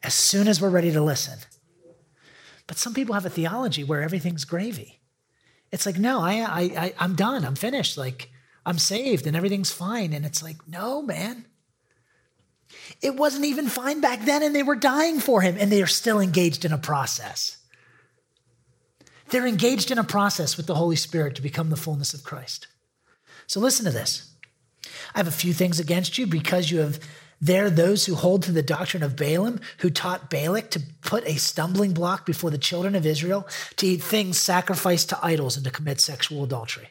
as 0.04 0.14
soon 0.14 0.48
as 0.48 0.62
we're 0.62 0.70
ready 0.70 0.92
to 0.92 1.02
listen. 1.02 1.40
But 2.68 2.78
some 2.78 2.94
people 2.94 3.14
have 3.16 3.26
a 3.26 3.30
theology 3.30 3.84
where 3.84 4.02
everything's 4.02 4.46
gravy. 4.46 5.00
It's 5.72 5.86
like, 5.86 5.98
no, 5.98 6.20
I, 6.20 6.34
I, 6.40 6.62
I, 6.62 6.94
I'm 7.00 7.16
done. 7.16 7.46
I'm 7.46 7.56
finished. 7.56 7.98
Like, 7.98 8.30
I'm 8.66 8.78
saved 8.78 9.28
and 9.28 9.36
everything's 9.36 9.72
fine. 9.72 10.14
And 10.14 10.26
it's 10.26 10.44
like, 10.44 10.68
no, 10.68 11.02
man. 11.02 11.46
It 13.02 13.16
wasn't 13.16 13.46
even 13.46 13.68
fine 13.68 14.02
back 14.02 14.26
then, 14.26 14.44
and 14.44 14.56
they 14.56 14.64
were 14.64 14.76
dying 14.76 15.20
for 15.20 15.42
him, 15.42 15.58
and 15.60 15.72
they 15.72 15.82
are 15.82 15.88
still 15.88 16.20
engaged 16.20 16.64
in 16.64 16.72
a 16.72 16.78
process. 16.78 17.58
They're 19.32 19.48
engaged 19.48 19.92
in 19.92 19.98
a 19.98 20.04
process 20.04 20.58
with 20.58 20.68
the 20.68 20.76
Holy 20.76 20.96
Spirit 20.96 21.36
to 21.36 21.42
become 21.42 21.70
the 21.70 21.78
fullness 21.78 22.14
of 22.14 22.24
Christ. 22.24 22.68
So 23.48 23.60
listen 23.60 23.86
to 23.86 23.92
this. 23.92 24.30
I 25.16 25.20
have 25.20 25.28
a 25.28 25.32
few 25.32 25.54
things 25.54 25.80
against 25.80 26.18
you 26.18 26.28
because 26.28 26.70
you 26.70 26.80
have 26.80 27.00
there, 27.42 27.72
those 27.72 28.06
who 28.06 28.14
hold 28.14 28.44
to 28.44 28.52
the 28.52 28.62
doctrine 28.62 29.02
of 29.02 29.16
Balaam, 29.16 29.60
who 29.80 29.90
taught 29.90 30.30
Balak 30.30 30.70
to 30.72 30.82
put 31.02 31.26
a 31.26 31.38
stumbling 31.38 31.92
block 31.92 32.26
before 32.26 32.52
the 32.52 32.58
children 32.60 32.94
of 32.94 33.06
Israel 33.06 33.48
to 33.78 33.88
eat 33.88 34.04
things 34.04 34.38
sacrificed 34.38 35.10
to 35.10 35.26
idols 35.26 35.56
and 35.56 35.66
to 35.66 35.72
commit 35.72 36.00
sexual 36.00 36.44
adultery, 36.44 36.90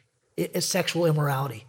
sexual 0.58 1.06
immorality. 1.06 1.66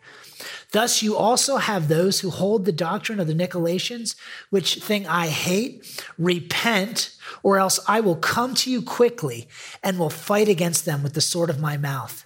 Thus, 0.72 1.04
you 1.04 1.18
also 1.18 1.58
have 1.58 1.88
those 1.88 2.22
who 2.22 2.30
hold 2.30 2.64
the 2.64 2.72
doctrine 2.72 3.20
of 3.20 3.28
the 3.28 3.34
Nicolaitans, 3.34 4.16
which 4.50 4.76
thing 4.76 5.06
I 5.06 5.28
hate. 5.28 6.04
Repent, 6.18 7.16
or 7.44 7.58
else 7.58 7.80
I 7.88 8.00
will 8.00 8.16
come 8.16 8.56
to 8.56 8.72
you 8.72 8.82
quickly 8.82 9.50
and 9.84 10.00
will 10.00 10.10
fight 10.10 10.48
against 10.48 10.86
them 10.86 11.04
with 11.04 11.14
the 11.14 11.22
sword 11.22 11.50
of 11.50 11.60
my 11.60 11.76
mouth. 11.76 12.26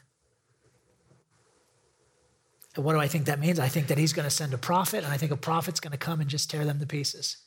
And 2.75 2.85
what 2.85 2.93
do 2.93 2.99
I 2.99 3.07
think 3.07 3.25
that 3.25 3.39
means? 3.39 3.59
I 3.59 3.67
think 3.67 3.87
that 3.87 3.97
he's 3.97 4.13
going 4.13 4.27
to 4.27 4.35
send 4.35 4.53
a 4.53 4.57
prophet, 4.57 5.03
and 5.03 5.11
I 5.11 5.17
think 5.17 5.31
a 5.31 5.37
prophet's 5.37 5.79
going 5.79 5.93
to 5.93 5.97
come 5.97 6.21
and 6.21 6.29
just 6.29 6.49
tear 6.49 6.65
them 6.65 6.79
to 6.79 6.85
pieces. 6.85 7.37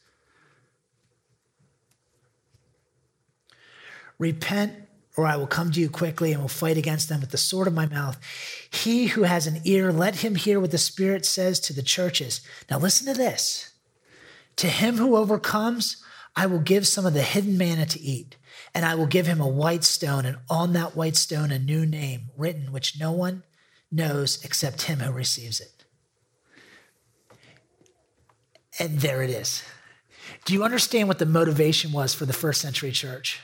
Repent, 4.18 4.87
or 5.18 5.26
I 5.26 5.34
will 5.34 5.48
come 5.48 5.72
to 5.72 5.80
you 5.80 5.90
quickly 5.90 6.30
and 6.32 6.40
will 6.40 6.48
fight 6.48 6.76
against 6.76 7.08
them 7.08 7.20
with 7.20 7.32
the 7.32 7.36
sword 7.36 7.66
of 7.66 7.74
my 7.74 7.86
mouth. 7.86 8.20
He 8.70 9.08
who 9.08 9.24
has 9.24 9.48
an 9.48 9.60
ear, 9.64 9.92
let 9.92 10.16
him 10.16 10.36
hear 10.36 10.60
what 10.60 10.70
the 10.70 10.78
Spirit 10.78 11.26
says 11.26 11.58
to 11.58 11.72
the 11.72 11.82
churches. 11.82 12.40
Now, 12.70 12.78
listen 12.78 13.12
to 13.12 13.18
this. 13.18 13.72
To 14.56 14.68
him 14.68 14.96
who 14.96 15.16
overcomes, 15.16 16.04
I 16.36 16.46
will 16.46 16.60
give 16.60 16.86
some 16.86 17.04
of 17.04 17.14
the 17.14 17.22
hidden 17.22 17.58
manna 17.58 17.84
to 17.86 18.00
eat, 18.00 18.36
and 18.72 18.84
I 18.84 18.94
will 18.94 19.06
give 19.06 19.26
him 19.26 19.40
a 19.40 19.48
white 19.48 19.82
stone, 19.82 20.24
and 20.24 20.36
on 20.48 20.72
that 20.74 20.94
white 20.94 21.16
stone 21.16 21.50
a 21.50 21.58
new 21.58 21.84
name 21.84 22.30
written, 22.36 22.70
which 22.70 23.00
no 23.00 23.10
one 23.10 23.42
knows 23.90 24.44
except 24.44 24.82
him 24.82 25.00
who 25.00 25.10
receives 25.10 25.58
it. 25.60 25.84
And 28.78 29.00
there 29.00 29.24
it 29.24 29.30
is. 29.30 29.64
Do 30.44 30.54
you 30.54 30.62
understand 30.62 31.08
what 31.08 31.18
the 31.18 31.26
motivation 31.26 31.90
was 31.90 32.14
for 32.14 32.24
the 32.24 32.32
first 32.32 32.60
century 32.60 32.92
church? 32.92 33.40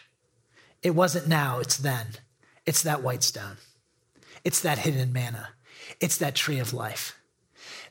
It 0.85 0.95
wasn't 0.95 1.27
now, 1.27 1.59
it's 1.59 1.79
then. 1.79 2.07
It's 2.67 2.83
that 2.83 3.03
white 3.03 3.23
stone, 3.23 3.57
it's 4.45 4.61
that 4.61 4.79
hidden 4.79 5.13
manna, 5.13 5.51
it's 6.01 6.17
that 6.19 6.35
tree 6.35 6.59
of 6.61 6.73
life. 6.73 7.19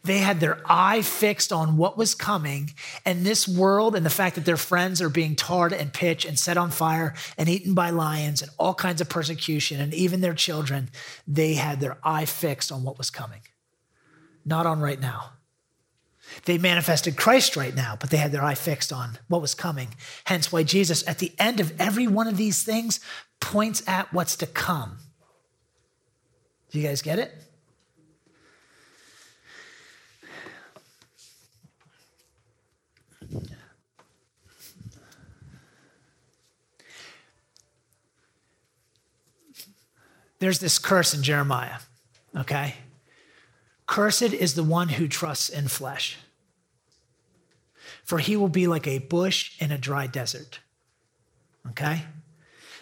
They 0.04 0.18
had 0.18 0.40
their 0.40 0.60
eye 0.66 1.02
fixed 1.02 1.54
on 1.54 1.78
what 1.78 1.98
was 1.98 2.16
coming, 2.16 2.72
and 3.06 3.24
this 3.24 3.48
world 3.48 3.96
and 3.96 4.06
the 4.06 4.10
fact 4.10 4.36
that 4.36 4.46
their 4.46 4.58
friends 4.58 5.02
are 5.02 5.10
being 5.10 5.36
tarred 5.36 5.74
and 5.74 5.94
pitched 5.94 6.26
and 6.26 6.38
set 6.38 6.58
on 6.58 6.72
fire 6.72 7.14
and 7.38 7.48
eaten 7.48 7.74
by 7.74 7.92
lions 7.92 8.42
and 8.42 8.52
all 8.58 8.74
kinds 8.74 9.00
of 9.00 9.10
persecution, 9.10 9.80
and 9.80 9.94
even 9.94 10.22
their 10.22 10.34
children, 10.34 10.90
they 11.28 11.54
had 11.54 11.80
their 11.80 11.98
eye 12.04 12.26
fixed 12.26 12.72
on 12.72 12.84
what 12.84 12.98
was 12.98 13.10
coming, 13.10 13.42
not 14.44 14.66
on 14.66 14.82
right 14.82 15.00
now. 15.00 15.34
They 16.46 16.58
manifested 16.58 17.18
Christ 17.18 17.56
right 17.56 17.76
now, 17.76 17.98
but 18.00 18.10
they 18.10 18.18
had 18.18 18.32
their 18.32 18.44
eye 18.44 18.56
fixed 18.56 18.92
on 18.92 19.18
what 19.28 19.42
was 19.42 19.56
coming. 19.56 19.90
Hence 20.26 20.52
why 20.52 20.64
Jesus, 20.64 21.08
at 21.08 21.20
the 21.20 21.34
end 21.40 21.60
of 21.60 21.80
every 21.80 22.08
one 22.08 22.28
of 22.28 22.38
these 22.38 22.64
things, 22.64 23.00
points 23.40 23.82
at 23.88 24.12
what's 24.14 24.36
to 24.38 24.48
come. 24.48 24.98
Do 26.72 26.80
you 26.80 26.88
guys 26.88 27.02
get 27.02 27.20
it? 27.20 27.32
There's 40.40 40.60
this 40.60 40.78
curse 40.78 41.14
in 41.14 41.24
Jeremiah, 41.24 41.78
okay? 42.36 42.76
Cursed 43.88 44.34
is 44.34 44.56
the 44.56 44.64
one 44.64 44.90
who 44.90 45.08
trusts 45.08 45.48
in 45.48 45.70
flesh, 45.70 46.18
for 48.04 48.20
he 48.20 48.36
will 48.36 48.50
be 48.50 48.68
like 48.68 48.88
a 48.88 49.00
bush 49.00 49.60
in 49.60 49.72
a 49.72 49.78
dry 49.78 50.08
desert. 50.08 50.60
Okay? 51.70 52.04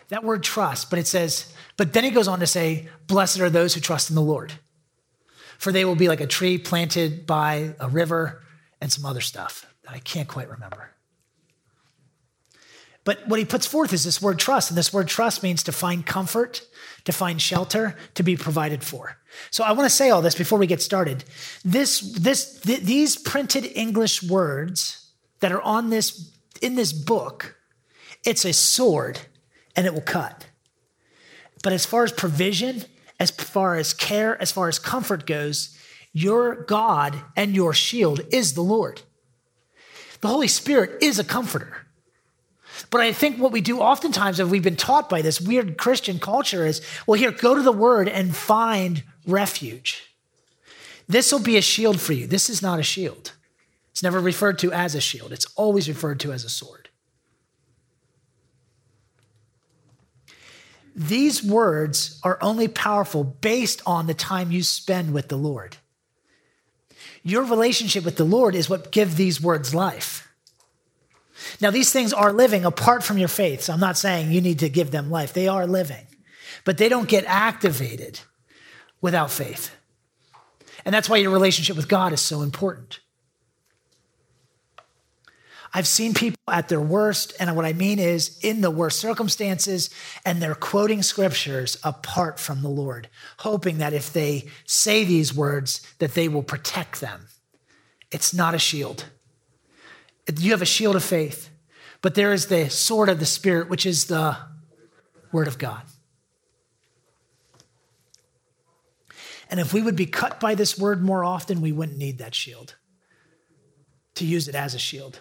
That 0.09 0.23
word 0.23 0.43
trust, 0.43 0.89
but 0.89 0.99
it 0.99 1.07
says, 1.07 1.53
but 1.77 1.93
then 1.93 2.03
he 2.03 2.09
goes 2.09 2.27
on 2.27 2.39
to 2.39 2.47
say, 2.47 2.89
Blessed 3.07 3.39
are 3.39 3.49
those 3.49 3.73
who 3.73 3.81
trust 3.81 4.09
in 4.09 4.15
the 4.15 4.21
Lord, 4.21 4.53
for 5.57 5.71
they 5.71 5.85
will 5.85 5.95
be 5.95 6.09
like 6.09 6.21
a 6.21 6.27
tree 6.27 6.57
planted 6.57 7.25
by 7.25 7.75
a 7.79 7.87
river 7.87 8.41
and 8.81 8.91
some 8.91 9.05
other 9.05 9.21
stuff 9.21 9.65
that 9.83 9.93
I 9.93 9.99
can't 9.99 10.27
quite 10.27 10.49
remember. 10.49 10.91
But 13.03 13.27
what 13.27 13.39
he 13.39 13.45
puts 13.45 13.65
forth 13.65 13.93
is 13.93 14.03
this 14.03 14.21
word 14.21 14.37
trust, 14.37 14.69
and 14.69 14.77
this 14.77 14.93
word 14.93 15.07
trust 15.07 15.41
means 15.41 15.63
to 15.63 15.71
find 15.71 16.05
comfort, 16.05 16.67
to 17.05 17.11
find 17.11 17.41
shelter, 17.41 17.95
to 18.13 18.21
be 18.21 18.35
provided 18.35 18.83
for. 18.83 19.17
So 19.49 19.63
I 19.63 19.71
want 19.71 19.89
to 19.89 19.95
say 19.95 20.09
all 20.09 20.21
this 20.21 20.35
before 20.35 20.59
we 20.59 20.67
get 20.67 20.81
started. 20.81 21.23
This, 21.65 21.99
this, 21.99 22.59
th- 22.59 22.81
these 22.81 23.15
printed 23.15 23.65
English 23.75 24.21
words 24.21 25.00
that 25.41 25.51
are 25.51 25.61
on 25.61 25.89
this 25.89 26.31
in 26.61 26.75
this 26.75 26.93
book, 26.93 27.57
it's 28.23 28.45
a 28.45 28.53
sword, 28.53 29.19
and 29.75 29.85
it 29.85 29.93
will 29.93 30.01
cut. 30.01 30.45
But 31.63 31.73
as 31.73 31.85
far 31.85 32.03
as 32.03 32.11
provision, 32.11 32.83
as 33.19 33.31
far 33.31 33.75
as 33.75 33.93
care, 33.93 34.39
as 34.41 34.51
far 34.51 34.67
as 34.67 34.79
comfort 34.79 35.25
goes, 35.25 35.77
your 36.13 36.63
God 36.63 37.15
and 37.35 37.55
your 37.55 37.73
shield 37.73 38.21
is 38.31 38.53
the 38.53 38.61
Lord. 38.61 39.01
The 40.21 40.27
Holy 40.27 40.47
Spirit 40.47 41.01
is 41.01 41.19
a 41.19 41.23
comforter. 41.23 41.87
But 42.89 43.01
I 43.01 43.13
think 43.13 43.37
what 43.37 43.51
we 43.51 43.61
do 43.61 43.79
oftentimes, 43.79 44.39
if 44.39 44.49
we've 44.49 44.63
been 44.63 44.75
taught 44.75 45.09
by 45.09 45.21
this 45.21 45.41
weird 45.41 45.77
Christian 45.77 46.19
culture, 46.19 46.65
is 46.65 46.81
well, 47.05 47.19
here, 47.19 47.31
go 47.31 47.55
to 47.55 47.61
the 47.61 47.71
word 47.71 48.07
and 48.07 48.35
find 48.35 49.03
refuge. 49.25 50.03
This 51.07 51.31
will 51.31 51.39
be 51.39 51.57
a 51.57 51.61
shield 51.61 51.99
for 51.99 52.13
you. 52.13 52.27
This 52.27 52.49
is 52.49 52.61
not 52.61 52.79
a 52.79 52.83
shield. 52.83 53.33
It's 53.91 54.03
never 54.03 54.19
referred 54.19 54.59
to 54.59 54.71
as 54.71 54.95
a 54.95 55.01
shield, 55.01 55.31
it's 55.31 55.47
always 55.55 55.87
referred 55.87 56.19
to 56.21 56.31
as 56.31 56.43
a 56.43 56.49
sword. 56.49 56.89
These 60.95 61.41
words 61.43 62.19
are 62.23 62.37
only 62.41 62.67
powerful 62.67 63.23
based 63.23 63.81
on 63.85 64.07
the 64.07 64.13
time 64.13 64.51
you 64.51 64.61
spend 64.61 65.13
with 65.13 65.29
the 65.29 65.37
Lord. 65.37 65.77
Your 67.23 67.43
relationship 67.43 68.03
with 68.03 68.17
the 68.17 68.25
Lord 68.25 68.55
is 68.55 68.69
what 68.69 68.91
gives 68.91 69.15
these 69.15 69.41
words 69.41 69.73
life. 69.73 70.27
Now, 71.59 71.71
these 71.71 71.91
things 71.91 72.13
are 72.13 72.33
living 72.33 72.65
apart 72.65 73.03
from 73.03 73.17
your 73.17 73.27
faith. 73.27 73.61
So 73.61 73.73
I'm 73.73 73.79
not 73.79 73.97
saying 73.97 74.31
you 74.31 74.41
need 74.41 74.59
to 74.59 74.69
give 74.69 74.91
them 74.91 75.09
life. 75.09 75.33
They 75.33 75.47
are 75.47 75.65
living, 75.65 76.05
but 76.65 76.77
they 76.77 76.89
don't 76.89 77.07
get 77.09 77.25
activated 77.25 78.19
without 79.01 79.31
faith. 79.31 79.71
And 80.85 80.93
that's 80.93 81.09
why 81.09 81.17
your 81.17 81.31
relationship 81.31 81.75
with 81.75 81.87
God 81.87 82.13
is 82.13 82.21
so 82.21 82.41
important. 82.41 82.99
I've 85.73 85.87
seen 85.87 86.13
people 86.13 86.37
at 86.49 86.67
their 86.67 86.81
worst, 86.81 87.33
and 87.39 87.55
what 87.55 87.65
I 87.65 87.71
mean 87.71 87.97
is 87.97 88.37
in 88.41 88.59
the 88.61 88.71
worst 88.71 88.99
circumstances, 88.99 89.89
and 90.25 90.41
they're 90.41 90.53
quoting 90.53 91.01
scriptures 91.01 91.77
apart 91.83 92.39
from 92.39 92.61
the 92.61 92.69
Lord, 92.69 93.07
hoping 93.39 93.77
that 93.77 93.93
if 93.93 94.11
they 94.11 94.47
say 94.65 95.05
these 95.05 95.33
words, 95.33 95.81
that 95.99 96.13
they 96.13 96.27
will 96.27 96.43
protect 96.43 96.99
them. 96.99 97.27
It's 98.11 98.33
not 98.33 98.53
a 98.53 98.59
shield. 98.59 99.05
You 100.37 100.51
have 100.51 100.61
a 100.61 100.65
shield 100.65 100.97
of 100.97 101.03
faith, 101.03 101.49
but 102.01 102.15
there 102.15 102.33
is 102.33 102.47
the 102.47 102.69
sword 102.69 103.07
of 103.07 103.19
the 103.19 103.25
Spirit, 103.25 103.69
which 103.69 103.85
is 103.85 104.05
the 104.05 104.37
Word 105.31 105.47
of 105.47 105.57
God. 105.57 105.83
And 109.49 109.59
if 109.59 109.73
we 109.73 109.81
would 109.81 109.97
be 109.97 110.05
cut 110.05 110.39
by 110.39 110.55
this 110.55 110.77
word 110.77 111.03
more 111.03 111.25
often, 111.25 111.59
we 111.59 111.73
wouldn't 111.73 111.97
need 111.97 112.19
that 112.19 112.33
shield 112.33 112.75
to 114.15 114.25
use 114.25 114.47
it 114.47 114.55
as 114.55 114.73
a 114.73 114.79
shield. 114.79 115.19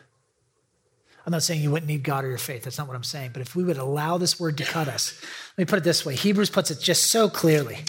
I'm 1.27 1.33
not 1.33 1.43
saying 1.43 1.63
you 1.63 1.71
wouldn't 1.71 1.89
need 1.89 2.03
God 2.03 2.25
or 2.25 2.29
your 2.29 2.39
faith. 2.39 2.65
That's 2.65 2.79
not 2.79 2.87
what 2.89 2.97
I'm 2.97 3.05
saying. 3.05 3.31
But 3.33 3.43
if 3.43 3.55
we 3.55 3.63
would 3.63 3.77
allow 3.77 4.19
this 4.19 4.41
word 4.41 4.57
to 4.59 4.65
cut 4.65 4.89
us, 4.89 5.21
let 5.57 5.63
me 5.63 5.71
put 5.71 5.79
it 5.79 5.85
this 5.85 6.05
way 6.05 6.15
Hebrews 6.15 6.51
puts 6.51 6.71
it 6.71 6.81
just 6.81 7.05
so 7.09 7.29
clearly. 7.29 7.81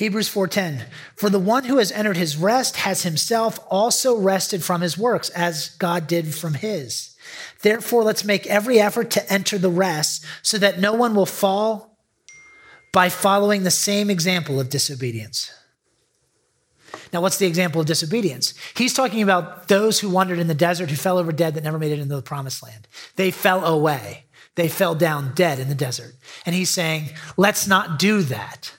Hebrews 0.00 0.30
4:10 0.30 0.86
For 1.14 1.28
the 1.28 1.38
one 1.38 1.64
who 1.64 1.76
has 1.76 1.92
entered 1.92 2.16
his 2.16 2.38
rest 2.38 2.76
has 2.76 3.02
himself 3.02 3.60
also 3.68 4.16
rested 4.16 4.64
from 4.64 4.80
his 4.80 4.96
works 4.96 5.28
as 5.30 5.68
God 5.78 6.06
did 6.06 6.34
from 6.34 6.54
his. 6.54 7.10
Therefore 7.60 8.02
let's 8.02 8.24
make 8.24 8.46
every 8.46 8.80
effort 8.80 9.10
to 9.10 9.30
enter 9.30 9.58
the 9.58 9.68
rest 9.68 10.24
so 10.40 10.56
that 10.56 10.80
no 10.80 10.94
one 10.94 11.14
will 11.14 11.26
fall 11.26 11.98
by 12.92 13.10
following 13.10 13.62
the 13.62 13.70
same 13.70 14.08
example 14.08 14.58
of 14.58 14.70
disobedience. 14.70 15.52
Now, 17.12 17.20
what's 17.20 17.38
the 17.38 17.46
example 17.46 17.80
of 17.80 17.86
disobedience? 17.86 18.54
He's 18.74 18.94
talking 18.94 19.22
about 19.22 19.68
those 19.68 20.00
who 20.00 20.10
wandered 20.10 20.38
in 20.38 20.46
the 20.46 20.54
desert, 20.54 20.90
who 20.90 20.96
fell 20.96 21.18
over 21.18 21.32
dead, 21.32 21.54
that 21.54 21.64
never 21.64 21.78
made 21.78 21.92
it 21.92 21.98
into 21.98 22.14
the 22.14 22.22
promised 22.22 22.62
land. 22.62 22.86
They 23.16 23.30
fell 23.30 23.64
away. 23.64 24.24
They 24.54 24.68
fell 24.68 24.94
down 24.94 25.32
dead 25.34 25.58
in 25.58 25.68
the 25.68 25.74
desert. 25.74 26.14
And 26.44 26.54
he's 26.54 26.70
saying, 26.70 27.10
let's 27.36 27.66
not 27.66 27.98
do 27.98 28.22
that 28.22 28.72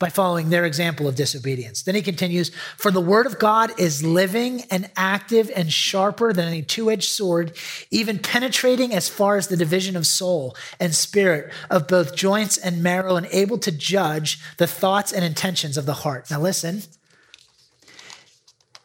by 0.00 0.08
following 0.08 0.48
their 0.48 0.64
example 0.64 1.06
of 1.06 1.14
disobedience. 1.14 1.82
Then 1.82 1.94
he 1.94 2.00
continues, 2.02 2.50
For 2.76 2.90
the 2.90 3.02
word 3.02 3.26
of 3.26 3.38
God 3.38 3.78
is 3.78 4.02
living 4.02 4.62
and 4.70 4.90
active 4.96 5.50
and 5.54 5.70
sharper 5.70 6.32
than 6.32 6.48
any 6.48 6.62
two 6.62 6.90
edged 6.90 7.10
sword, 7.10 7.52
even 7.90 8.18
penetrating 8.18 8.94
as 8.94 9.10
far 9.10 9.36
as 9.36 9.48
the 9.48 9.58
division 9.58 9.96
of 9.96 10.06
soul 10.06 10.56
and 10.80 10.94
spirit, 10.94 11.52
of 11.68 11.86
both 11.86 12.16
joints 12.16 12.56
and 12.56 12.82
marrow, 12.82 13.16
and 13.16 13.28
able 13.30 13.58
to 13.58 13.70
judge 13.70 14.40
the 14.56 14.66
thoughts 14.66 15.12
and 15.12 15.22
intentions 15.22 15.76
of 15.76 15.86
the 15.86 15.92
heart. 15.92 16.30
Now 16.30 16.40
listen. 16.40 16.82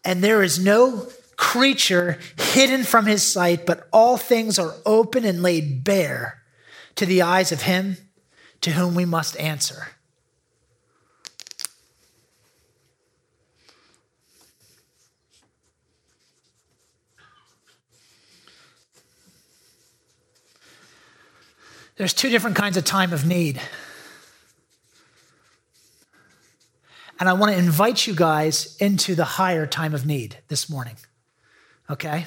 And 0.05 0.23
there 0.23 0.43
is 0.43 0.59
no 0.59 1.07
creature 1.35 2.19
hidden 2.37 2.83
from 2.83 3.07
his 3.07 3.23
sight, 3.23 3.65
but 3.65 3.87
all 3.91 4.17
things 4.17 4.59
are 4.59 4.75
open 4.85 5.25
and 5.25 5.41
laid 5.41 5.83
bare 5.83 6.43
to 6.95 7.05
the 7.05 7.23
eyes 7.23 7.51
of 7.51 7.63
him 7.63 7.97
to 8.61 8.71
whom 8.71 8.95
we 8.95 9.03
must 9.03 9.37
answer. 9.37 9.87
There's 21.97 22.13
two 22.13 22.29
different 22.29 22.57
kinds 22.57 22.75
of 22.75 22.83
time 22.83 23.13
of 23.13 23.25
need. 23.25 23.61
And 27.19 27.29
I 27.29 27.33
want 27.33 27.53
to 27.53 27.57
invite 27.57 28.07
you 28.07 28.13
guys 28.13 28.75
into 28.77 29.15
the 29.15 29.23
higher 29.23 29.65
time 29.65 29.93
of 29.93 30.05
need 30.05 30.37
this 30.49 30.69
morning. 30.69 30.97
Okay? 31.89 32.25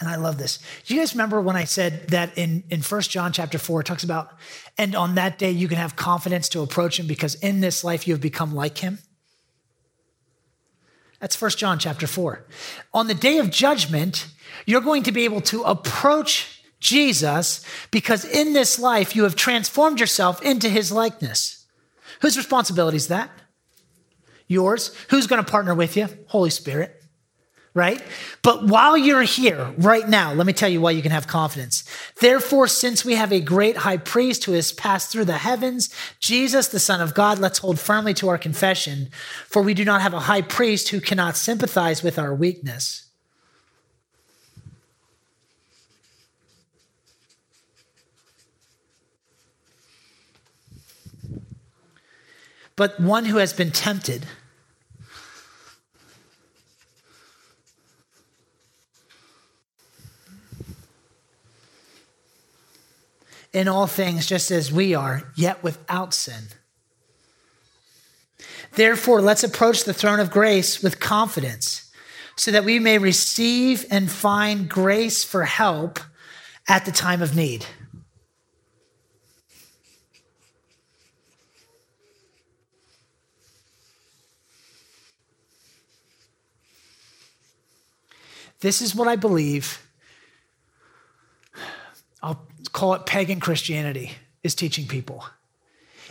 And 0.00 0.08
I 0.08 0.16
love 0.16 0.38
this. 0.38 0.58
Do 0.86 0.94
you 0.94 1.00
guys 1.00 1.14
remember 1.14 1.40
when 1.40 1.56
I 1.56 1.64
said 1.64 2.08
that 2.08 2.36
in, 2.36 2.64
in 2.70 2.80
1 2.80 3.00
John 3.02 3.32
chapter 3.32 3.58
4, 3.58 3.80
it 3.80 3.84
talks 3.84 4.02
about, 4.02 4.32
and 4.78 4.94
on 4.94 5.14
that 5.16 5.38
day 5.38 5.50
you 5.50 5.68
can 5.68 5.76
have 5.76 5.94
confidence 5.94 6.48
to 6.50 6.62
approach 6.62 6.98
him 6.98 7.06
because 7.06 7.34
in 7.36 7.60
this 7.60 7.84
life 7.84 8.08
you 8.08 8.14
have 8.14 8.20
become 8.20 8.54
like 8.54 8.78
him? 8.78 8.98
That's 11.20 11.38
1 11.38 11.50
John 11.52 11.78
chapter 11.78 12.06
4. 12.06 12.46
On 12.94 13.06
the 13.06 13.14
day 13.14 13.36
of 13.36 13.50
judgment, 13.50 14.28
you're 14.64 14.80
going 14.80 15.02
to 15.02 15.12
be 15.12 15.24
able 15.24 15.42
to 15.42 15.62
approach 15.64 16.62
Jesus 16.80 17.62
because 17.90 18.24
in 18.24 18.54
this 18.54 18.78
life 18.78 19.14
you 19.14 19.24
have 19.24 19.36
transformed 19.36 20.00
yourself 20.00 20.40
into 20.40 20.70
his 20.70 20.90
likeness. 20.90 21.59
Whose 22.20 22.36
responsibility 22.36 22.96
is 22.96 23.08
that? 23.08 23.30
Yours. 24.46 24.94
Who's 25.10 25.26
going 25.26 25.42
to 25.42 25.50
partner 25.50 25.74
with 25.74 25.96
you? 25.96 26.08
Holy 26.26 26.50
Spirit. 26.50 26.96
Right? 27.72 28.02
But 28.42 28.66
while 28.66 28.96
you're 28.96 29.22
here 29.22 29.72
right 29.78 30.08
now, 30.08 30.32
let 30.32 30.44
me 30.44 30.52
tell 30.52 30.68
you 30.68 30.80
why 30.80 30.90
you 30.90 31.02
can 31.02 31.12
have 31.12 31.28
confidence. 31.28 31.84
Therefore, 32.18 32.66
since 32.66 33.04
we 33.04 33.14
have 33.14 33.32
a 33.32 33.40
great 33.40 33.76
high 33.76 33.96
priest 33.96 34.44
who 34.44 34.52
has 34.52 34.72
passed 34.72 35.12
through 35.12 35.26
the 35.26 35.38
heavens, 35.38 35.94
Jesus, 36.18 36.66
the 36.66 36.80
Son 36.80 37.00
of 37.00 37.14
God, 37.14 37.38
let's 37.38 37.60
hold 37.60 37.78
firmly 37.78 38.12
to 38.14 38.28
our 38.28 38.38
confession, 38.38 39.10
for 39.46 39.62
we 39.62 39.72
do 39.72 39.84
not 39.84 40.02
have 40.02 40.14
a 40.14 40.20
high 40.20 40.42
priest 40.42 40.88
who 40.88 41.00
cannot 41.00 41.36
sympathize 41.36 42.02
with 42.02 42.18
our 42.18 42.34
weakness 42.34 43.09
but 52.80 52.98
one 52.98 53.26
who 53.26 53.36
has 53.36 53.52
been 53.52 53.70
tempted. 53.70 54.24
In 63.52 63.68
all 63.68 63.86
things, 63.86 64.24
just 64.24 64.50
as 64.50 64.72
we 64.72 64.94
are, 64.94 65.30
yet 65.36 65.62
without 65.62 66.14
sin. 66.14 66.44
Therefore, 68.72 69.20
let's 69.20 69.44
approach 69.44 69.84
the 69.84 69.92
throne 69.92 70.18
of 70.18 70.30
grace 70.30 70.82
with 70.82 71.00
confidence 71.00 71.92
so 72.34 72.50
that 72.50 72.64
we 72.64 72.78
may 72.78 72.96
receive 72.96 73.84
and 73.90 74.10
find 74.10 74.70
grace 74.70 75.22
for 75.22 75.44
help 75.44 76.00
at 76.66 76.86
the 76.86 76.92
time 76.92 77.20
of 77.20 77.36
need. 77.36 77.66
This 88.60 88.82
is 88.82 88.94
what 88.94 89.08
I 89.08 89.16
believe. 89.16 89.86
I'll 92.22 92.46
call 92.72 92.94
it 92.94 93.06
pagan 93.06 93.40
Christianity 93.40 94.12
is 94.42 94.54
teaching 94.54 94.86
people 94.86 95.24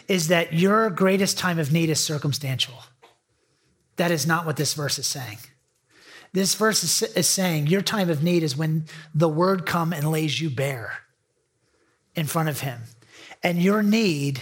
is 0.10 0.28
that 0.30 0.52
your 0.52 0.90
greatest 0.90 1.38
time 1.38 1.60
of 1.60 1.72
need 1.72 1.90
is 1.90 2.04
circumstantial. 2.04 2.74
That 3.96 4.12
is 4.12 4.26
not 4.26 4.46
what 4.46 4.58
this 4.58 4.74
verse 4.74 4.98
is 4.98 5.06
saying. 5.06 5.38
This 6.34 6.56
verse 6.56 6.84
is, 6.84 7.14
is 7.14 7.30
saying 7.30 7.68
your 7.68 7.82
time 7.82 8.10
of 8.10 8.24
need 8.24 8.44
is 8.44 8.58
when 8.58 8.86
the 9.14 9.30
word 9.30 9.66
come 9.66 9.94
and 9.94 10.12
lays 10.12 10.42
you 10.42 10.50
bare 10.50 10.94
in 12.16 12.26
front 12.26 12.50
of 12.50 12.62
him. 12.62 12.82
And 13.44 13.62
your 13.62 13.84
need 13.84 14.40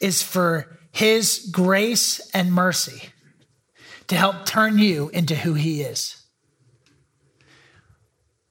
is 0.00 0.22
for 0.22 0.78
his 0.92 1.48
grace 1.50 2.20
and 2.34 2.52
mercy 2.52 3.08
to 4.08 4.16
help 4.16 4.44
turn 4.44 4.78
you 4.78 5.08
into 5.10 5.34
who 5.34 5.54
he 5.54 5.80
is. 5.80 6.17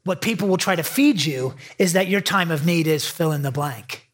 What 0.07 0.21
people 0.21 0.47
will 0.47 0.55
try 0.55 0.77
to 0.77 0.83
feed 0.83 1.25
you 1.25 1.55
is 1.77 1.91
that 1.91 2.07
your 2.07 2.21
time 2.21 2.49
of 2.49 2.65
need 2.65 2.87
is 2.87 3.05
fill 3.05 3.33
in 3.33 3.41
the 3.41 3.51
blank. 3.51 4.07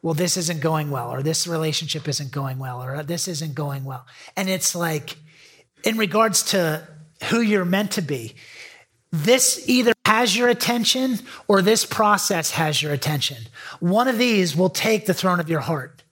Well, 0.00 0.14
this 0.14 0.38
isn't 0.38 0.62
going 0.62 0.90
well, 0.90 1.10
or 1.10 1.22
this 1.22 1.46
relationship 1.46 2.08
isn't 2.08 2.30
going 2.30 2.58
well, 2.58 2.82
or 2.82 3.02
this 3.02 3.28
isn't 3.28 3.54
going 3.54 3.84
well. 3.84 4.06
And 4.34 4.48
it's 4.48 4.74
like, 4.74 5.16
in 5.84 5.98
regards 5.98 6.42
to 6.52 6.88
who 7.24 7.42
you're 7.42 7.66
meant 7.66 7.90
to 7.92 8.02
be, 8.02 8.34
this 9.12 9.68
either 9.68 9.92
has 10.06 10.34
your 10.34 10.48
attention 10.48 11.18
or 11.48 11.60
this 11.60 11.84
process 11.84 12.52
has 12.52 12.80
your 12.80 12.94
attention. 12.94 13.44
One 13.80 14.08
of 14.08 14.16
these 14.16 14.56
will 14.56 14.70
take 14.70 15.04
the 15.04 15.12
throne 15.12 15.38
of 15.38 15.50
your 15.50 15.60
heart. 15.60 16.02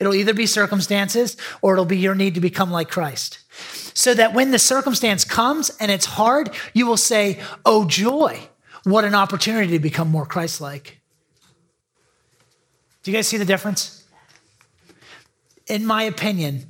It'll 0.00 0.14
either 0.14 0.32
be 0.32 0.46
circumstances 0.46 1.36
or 1.60 1.74
it'll 1.74 1.84
be 1.84 1.98
your 1.98 2.14
need 2.14 2.34
to 2.36 2.40
become 2.40 2.70
like 2.70 2.88
Christ 2.88 3.40
so 3.94 4.14
that 4.14 4.34
when 4.34 4.50
the 4.50 4.58
circumstance 4.58 5.24
comes 5.24 5.70
and 5.80 5.90
it's 5.90 6.06
hard, 6.06 6.50
you 6.72 6.86
will 6.86 6.96
say, 6.96 7.40
Oh, 7.64 7.84
joy, 7.86 8.40
what 8.84 9.04
an 9.04 9.14
opportunity 9.14 9.72
to 9.72 9.78
become 9.78 10.08
more 10.08 10.26
Christ 10.26 10.60
like. 10.60 11.00
Do 13.02 13.10
you 13.10 13.16
guys 13.16 13.28
see 13.28 13.36
the 13.36 13.44
difference? 13.44 14.04
In 15.66 15.84
my 15.84 16.04
opinion, 16.04 16.66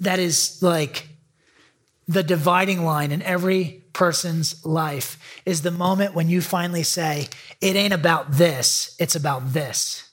that 0.00 0.18
is 0.18 0.62
like 0.62 1.08
the 2.06 2.22
dividing 2.22 2.84
line 2.84 3.12
in 3.12 3.22
every 3.22 3.84
person's 3.92 4.64
life 4.64 5.18
is 5.44 5.62
the 5.62 5.70
moment 5.70 6.14
when 6.14 6.28
you 6.28 6.40
finally 6.40 6.82
say, 6.82 7.28
It 7.60 7.76
ain't 7.76 7.92
about 7.92 8.32
this, 8.32 8.94
it's 8.98 9.16
about 9.16 9.52
this. 9.52 10.10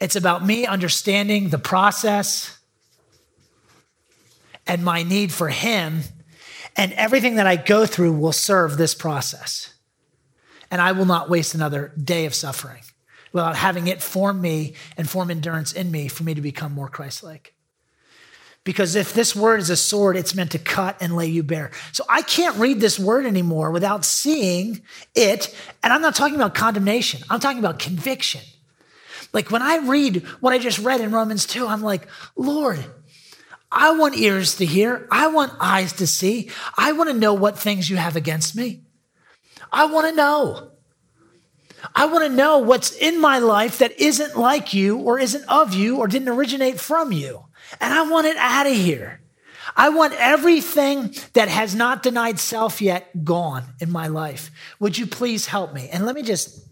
It's 0.00 0.16
about 0.16 0.44
me 0.44 0.66
understanding 0.66 1.50
the 1.50 1.58
process 1.58 2.58
and 4.66 4.84
my 4.84 5.02
need 5.02 5.32
for 5.32 5.48
Him, 5.48 6.02
and 6.76 6.92
everything 6.94 7.36
that 7.36 7.46
I 7.46 7.56
go 7.56 7.86
through 7.86 8.12
will 8.12 8.32
serve 8.32 8.76
this 8.76 8.94
process. 8.94 9.74
And 10.70 10.80
I 10.80 10.92
will 10.92 11.04
not 11.04 11.28
waste 11.28 11.54
another 11.54 11.92
day 12.02 12.24
of 12.24 12.34
suffering 12.34 12.82
without 13.32 13.56
having 13.56 13.86
it 13.86 14.02
form 14.02 14.40
me 14.40 14.74
and 14.96 15.08
form 15.08 15.30
endurance 15.30 15.72
in 15.72 15.90
me 15.90 16.08
for 16.08 16.22
me 16.22 16.34
to 16.34 16.40
become 16.40 16.72
more 16.72 16.88
Christ 16.88 17.22
like. 17.22 17.54
Because 18.64 18.94
if 18.94 19.12
this 19.12 19.34
word 19.34 19.58
is 19.58 19.70
a 19.70 19.76
sword, 19.76 20.16
it's 20.16 20.34
meant 20.34 20.52
to 20.52 20.58
cut 20.58 20.96
and 21.00 21.16
lay 21.16 21.26
you 21.26 21.42
bare. 21.42 21.72
So 21.90 22.04
I 22.08 22.22
can't 22.22 22.56
read 22.56 22.80
this 22.80 22.98
word 22.98 23.26
anymore 23.26 23.72
without 23.72 24.04
seeing 24.04 24.82
it. 25.16 25.54
And 25.82 25.92
I'm 25.92 26.00
not 26.00 26.14
talking 26.14 26.36
about 26.36 26.54
condemnation, 26.54 27.22
I'm 27.28 27.40
talking 27.40 27.58
about 27.58 27.78
conviction. 27.78 28.42
Like 29.32 29.50
when 29.50 29.62
I 29.62 29.78
read 29.78 30.24
what 30.40 30.52
I 30.52 30.58
just 30.58 30.78
read 30.78 31.00
in 31.00 31.10
Romans 31.10 31.46
2, 31.46 31.66
I'm 31.66 31.82
like, 31.82 32.06
Lord, 32.36 32.84
I 33.74 33.92
want 33.92 34.16
ears 34.16 34.56
to 34.56 34.66
hear. 34.66 35.08
I 35.10 35.28
want 35.28 35.54
eyes 35.58 35.94
to 35.94 36.06
see. 36.06 36.50
I 36.76 36.92
want 36.92 37.08
to 37.08 37.16
know 37.16 37.32
what 37.32 37.58
things 37.58 37.88
you 37.88 37.96
have 37.96 38.16
against 38.16 38.54
me. 38.54 38.82
I 39.72 39.86
want 39.86 40.08
to 40.08 40.14
know. 40.14 40.72
I 41.94 42.06
want 42.06 42.24
to 42.24 42.36
know 42.36 42.58
what's 42.58 42.92
in 42.92 43.18
my 43.18 43.38
life 43.38 43.78
that 43.78 43.98
isn't 43.98 44.36
like 44.36 44.74
you 44.74 44.98
or 44.98 45.18
isn't 45.18 45.44
of 45.48 45.72
you 45.72 45.96
or 45.96 46.06
didn't 46.06 46.28
originate 46.28 46.78
from 46.78 47.12
you. 47.12 47.46
And 47.80 47.94
I 47.94 48.08
want 48.08 48.26
it 48.26 48.36
out 48.36 48.66
of 48.66 48.74
here. 48.74 49.20
I 49.74 49.88
want 49.88 50.12
everything 50.18 51.14
that 51.32 51.48
has 51.48 51.74
not 51.74 52.02
denied 52.02 52.38
self 52.38 52.82
yet 52.82 53.24
gone 53.24 53.64
in 53.80 53.90
my 53.90 54.06
life. 54.06 54.50
Would 54.80 54.98
you 54.98 55.06
please 55.06 55.46
help 55.46 55.72
me? 55.72 55.88
And 55.90 56.04
let 56.04 56.14
me 56.14 56.22
just 56.22 56.66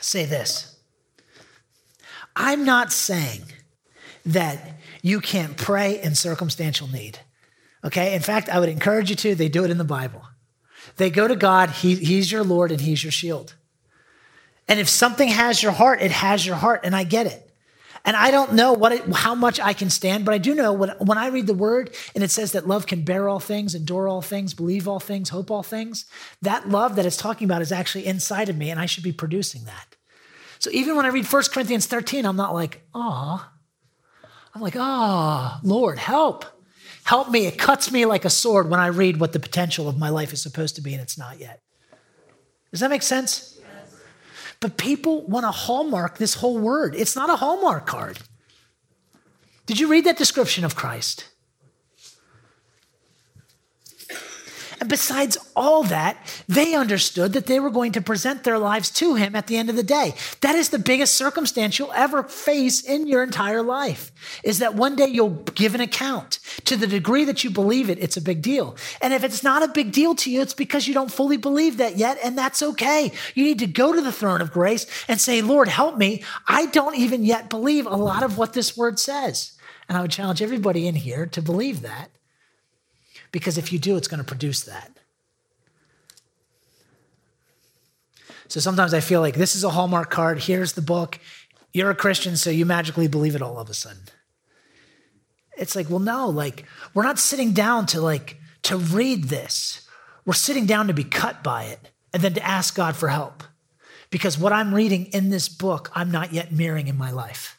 say 0.00 0.24
this 0.24 0.78
I'm 2.36 2.64
not 2.64 2.92
saying 2.92 3.42
that 4.26 4.76
you 5.02 5.20
can't 5.20 5.56
pray 5.56 6.00
in 6.00 6.14
circumstantial 6.14 6.88
need. 6.88 7.18
Okay? 7.84 8.14
In 8.14 8.22
fact, 8.22 8.48
I 8.48 8.60
would 8.60 8.68
encourage 8.68 9.10
you 9.10 9.16
to. 9.16 9.34
They 9.34 9.48
do 9.48 9.64
it 9.64 9.70
in 9.70 9.78
the 9.78 9.84
Bible. 9.84 10.22
They 10.96 11.10
go 11.10 11.28
to 11.28 11.36
God, 11.36 11.70
he, 11.70 11.96
He's 11.96 12.30
your 12.30 12.44
Lord 12.44 12.72
and 12.72 12.80
He's 12.80 13.04
your 13.04 13.12
shield. 13.12 13.54
And 14.68 14.80
if 14.80 14.88
something 14.88 15.28
has 15.28 15.62
your 15.62 15.72
heart, 15.72 16.00
it 16.00 16.10
has 16.10 16.46
your 16.46 16.56
heart, 16.56 16.80
and 16.84 16.94
I 16.94 17.04
get 17.04 17.26
it. 17.26 17.50
And 18.04 18.16
I 18.16 18.30
don't 18.32 18.54
know 18.54 18.72
what 18.72 18.92
it, 18.92 19.12
how 19.12 19.34
much 19.34 19.60
I 19.60 19.74
can 19.74 19.88
stand, 19.88 20.24
but 20.24 20.34
I 20.34 20.38
do 20.38 20.54
know 20.54 20.72
when, 20.72 20.90
when 20.98 21.18
I 21.18 21.28
read 21.28 21.46
the 21.46 21.54
word 21.54 21.94
and 22.16 22.24
it 22.24 22.32
says 22.32 22.52
that 22.52 22.66
love 22.66 22.86
can 22.86 23.02
bear 23.02 23.28
all 23.28 23.38
things, 23.38 23.76
endure 23.76 24.08
all 24.08 24.22
things, 24.22 24.54
believe 24.54 24.88
all 24.88 24.98
things, 24.98 25.28
hope 25.28 25.52
all 25.52 25.62
things, 25.62 26.06
that 26.40 26.68
love 26.68 26.96
that 26.96 27.06
it's 27.06 27.16
talking 27.16 27.44
about 27.44 27.62
is 27.62 27.70
actually 27.70 28.06
inside 28.06 28.48
of 28.48 28.56
me, 28.56 28.70
and 28.70 28.80
I 28.80 28.86
should 28.86 29.04
be 29.04 29.12
producing 29.12 29.64
that. 29.64 29.96
So 30.58 30.70
even 30.72 30.96
when 30.96 31.06
I 31.06 31.10
read 31.10 31.26
1 31.26 31.42
Corinthians 31.52 31.86
13, 31.86 32.24
I'm 32.24 32.36
not 32.36 32.54
like, 32.54 32.84
oh, 32.92 33.48
I'm 34.54 34.60
like, 34.60 34.76
ah, 34.76 35.58
oh, 35.58 35.66
Lord, 35.66 35.98
help. 35.98 36.44
Help 37.04 37.30
me. 37.30 37.46
It 37.46 37.58
cuts 37.58 37.90
me 37.90 38.04
like 38.04 38.24
a 38.24 38.30
sword 38.30 38.70
when 38.70 38.78
I 38.78 38.88
read 38.88 39.18
what 39.18 39.32
the 39.32 39.40
potential 39.40 39.88
of 39.88 39.98
my 39.98 40.08
life 40.08 40.32
is 40.32 40.42
supposed 40.42 40.76
to 40.76 40.82
be 40.82 40.92
and 40.92 41.02
it's 41.02 41.18
not 41.18 41.38
yet. 41.40 41.60
Does 42.70 42.80
that 42.80 42.90
make 42.90 43.02
sense? 43.02 43.58
Yes. 43.60 44.00
But 44.60 44.76
people 44.76 45.26
want 45.26 45.44
to 45.44 45.50
hallmark 45.50 46.18
this 46.18 46.34
whole 46.34 46.58
word. 46.58 46.94
It's 46.94 47.16
not 47.16 47.28
a 47.28 47.36
hallmark 47.36 47.86
card. 47.86 48.20
Did 49.66 49.80
you 49.80 49.88
read 49.88 50.04
that 50.04 50.16
description 50.16 50.64
of 50.64 50.76
Christ? 50.76 51.28
And 54.82 54.88
besides 54.88 55.38
all 55.54 55.84
that, 55.84 56.16
they 56.48 56.74
understood 56.74 57.34
that 57.34 57.46
they 57.46 57.60
were 57.60 57.70
going 57.70 57.92
to 57.92 58.00
present 58.00 58.42
their 58.42 58.58
lives 58.58 58.90
to 58.90 59.14
him 59.14 59.36
at 59.36 59.46
the 59.46 59.56
end 59.56 59.70
of 59.70 59.76
the 59.76 59.84
day. 59.84 60.14
That 60.40 60.56
is 60.56 60.70
the 60.70 60.78
biggest 60.80 61.14
circumstance 61.14 61.78
you'll 61.78 61.92
ever 61.92 62.24
face 62.24 62.82
in 62.82 63.06
your 63.06 63.22
entire 63.22 63.62
life, 63.62 64.10
is 64.42 64.58
that 64.58 64.74
one 64.74 64.96
day 64.96 65.06
you'll 65.06 65.44
give 65.54 65.76
an 65.76 65.80
account. 65.80 66.40
To 66.64 66.76
the 66.76 66.88
degree 66.88 67.24
that 67.26 67.44
you 67.44 67.50
believe 67.50 67.90
it, 67.90 68.00
it's 68.00 68.16
a 68.16 68.20
big 68.20 68.42
deal. 68.42 68.74
And 69.00 69.14
if 69.14 69.22
it's 69.22 69.44
not 69.44 69.62
a 69.62 69.68
big 69.68 69.92
deal 69.92 70.16
to 70.16 70.28
you, 70.32 70.40
it's 70.40 70.52
because 70.52 70.88
you 70.88 70.94
don't 70.94 71.12
fully 71.12 71.36
believe 71.36 71.76
that 71.76 71.96
yet, 71.96 72.18
and 72.24 72.36
that's 72.36 72.60
okay. 72.60 73.12
You 73.36 73.44
need 73.44 73.60
to 73.60 73.68
go 73.68 73.92
to 73.92 74.00
the 74.00 74.10
throne 74.10 74.40
of 74.40 74.50
grace 74.50 74.84
and 75.06 75.20
say, 75.20 75.42
Lord, 75.42 75.68
help 75.68 75.96
me. 75.96 76.24
I 76.48 76.66
don't 76.66 76.96
even 76.96 77.24
yet 77.24 77.48
believe 77.48 77.86
a 77.86 77.94
lot 77.94 78.24
of 78.24 78.36
what 78.36 78.52
this 78.52 78.76
word 78.76 78.98
says. 78.98 79.52
And 79.88 79.96
I 79.96 80.00
would 80.00 80.10
challenge 80.10 80.42
everybody 80.42 80.88
in 80.88 80.96
here 80.96 81.26
to 81.26 81.40
believe 81.40 81.82
that 81.82 82.10
because 83.32 83.58
if 83.58 83.72
you 83.72 83.78
do, 83.78 83.96
it's 83.96 84.08
going 84.08 84.18
to 84.18 84.24
produce 84.24 84.62
that. 84.62 84.98
So 88.46 88.60
sometimes 88.60 88.92
I 88.92 89.00
feel 89.00 89.22
like 89.22 89.34
this 89.34 89.56
is 89.56 89.64
a 89.64 89.70
Hallmark 89.70 90.10
card. 90.10 90.38
Here's 90.38 90.74
the 90.74 90.82
book. 90.82 91.18
You're 91.72 91.90
a 91.90 91.94
Christian, 91.94 92.36
so 92.36 92.50
you 92.50 92.66
magically 92.66 93.08
believe 93.08 93.34
it 93.34 93.40
all 93.40 93.58
of 93.58 93.70
a 93.70 93.74
sudden. 93.74 94.02
It's 95.56 95.74
like, 95.74 95.88
well, 95.88 96.00
no, 96.00 96.28
like, 96.28 96.66
we're 96.92 97.02
not 97.02 97.18
sitting 97.18 97.52
down 97.52 97.86
to 97.86 98.00
like 98.00 98.36
to 98.64 98.76
read 98.76 99.24
this. 99.24 99.88
We're 100.26 100.34
sitting 100.34 100.66
down 100.66 100.86
to 100.88 100.92
be 100.92 101.04
cut 101.04 101.42
by 101.42 101.64
it 101.64 101.90
and 102.12 102.22
then 102.22 102.34
to 102.34 102.46
ask 102.46 102.74
God 102.74 102.94
for 102.94 103.08
help. 103.08 103.42
Because 104.10 104.38
what 104.38 104.52
I'm 104.52 104.74
reading 104.74 105.06
in 105.06 105.30
this 105.30 105.48
book, 105.48 105.90
I'm 105.94 106.10
not 106.10 106.34
yet 106.34 106.52
mirroring 106.52 106.88
in 106.88 106.98
my 106.98 107.10
life. 107.10 107.58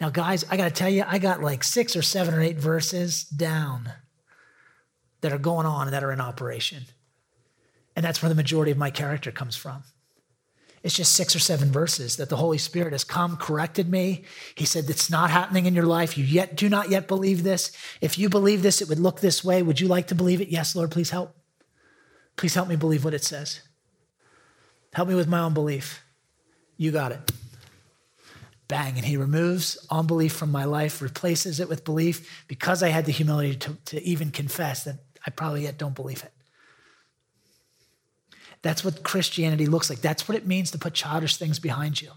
Now, 0.00 0.10
guys, 0.10 0.44
I 0.48 0.56
got 0.56 0.66
to 0.66 0.70
tell 0.70 0.88
you, 0.88 1.04
I 1.04 1.18
got 1.18 1.42
like 1.42 1.64
six 1.64 1.96
or 1.96 2.02
seven 2.02 2.32
or 2.32 2.40
eight 2.40 2.58
verses 2.58 3.24
down 3.24 3.92
that 5.26 5.34
are 5.34 5.38
going 5.38 5.66
on 5.66 5.88
and 5.88 5.92
that 5.92 6.04
are 6.04 6.12
in 6.12 6.20
operation. 6.20 6.84
And 7.96 8.04
that's 8.04 8.22
where 8.22 8.28
the 8.28 8.36
majority 8.36 8.70
of 8.70 8.78
my 8.78 8.90
character 8.90 9.32
comes 9.32 9.56
from. 9.56 9.82
It's 10.84 10.94
just 10.94 11.14
six 11.14 11.34
or 11.34 11.40
seven 11.40 11.72
verses 11.72 12.16
that 12.18 12.28
the 12.28 12.36
Holy 12.36 12.58
Spirit 12.58 12.92
has 12.92 13.02
come, 13.02 13.36
corrected 13.36 13.90
me. 13.90 14.22
He 14.54 14.64
said, 14.64 14.88
It's 14.88 15.10
not 15.10 15.30
happening 15.30 15.66
in 15.66 15.74
your 15.74 15.86
life. 15.86 16.16
You 16.16 16.22
yet 16.22 16.54
do 16.54 16.68
not 16.68 16.90
yet 16.90 17.08
believe 17.08 17.42
this. 17.42 17.72
If 18.00 18.20
you 18.20 18.28
believe 18.28 18.62
this, 18.62 18.80
it 18.80 18.88
would 18.88 19.00
look 19.00 19.18
this 19.18 19.42
way. 19.42 19.64
Would 19.64 19.80
you 19.80 19.88
like 19.88 20.06
to 20.08 20.14
believe 20.14 20.40
it? 20.40 20.46
Yes, 20.46 20.76
Lord, 20.76 20.92
please 20.92 21.10
help. 21.10 21.34
Please 22.36 22.54
help 22.54 22.68
me 22.68 22.76
believe 22.76 23.04
what 23.04 23.14
it 23.14 23.24
says. 23.24 23.62
Help 24.92 25.08
me 25.08 25.16
with 25.16 25.26
my 25.26 25.40
own 25.40 25.54
belief. 25.54 26.04
You 26.76 26.92
got 26.92 27.10
it. 27.10 27.32
Bang. 28.68 28.94
And 28.94 29.06
he 29.06 29.16
removes 29.16 29.84
unbelief 29.90 30.34
from 30.34 30.52
my 30.52 30.66
life, 30.66 31.02
replaces 31.02 31.58
it 31.58 31.68
with 31.68 31.84
belief 31.84 32.44
because 32.46 32.84
I 32.84 32.90
had 32.90 33.06
the 33.06 33.12
humility 33.12 33.56
to, 33.56 33.76
to 33.86 34.02
even 34.04 34.30
confess 34.30 34.84
that 34.84 35.00
I 35.26 35.30
probably 35.30 35.62
yet 35.64 35.78
don't 35.78 35.94
believe 35.94 36.22
it. 36.22 36.32
That's 38.62 38.84
what 38.84 39.02
Christianity 39.02 39.66
looks 39.66 39.90
like. 39.90 40.00
That's 40.00 40.28
what 40.28 40.36
it 40.36 40.46
means 40.46 40.70
to 40.70 40.78
put 40.78 40.94
childish 40.94 41.36
things 41.36 41.58
behind 41.58 42.00
you. 42.00 42.10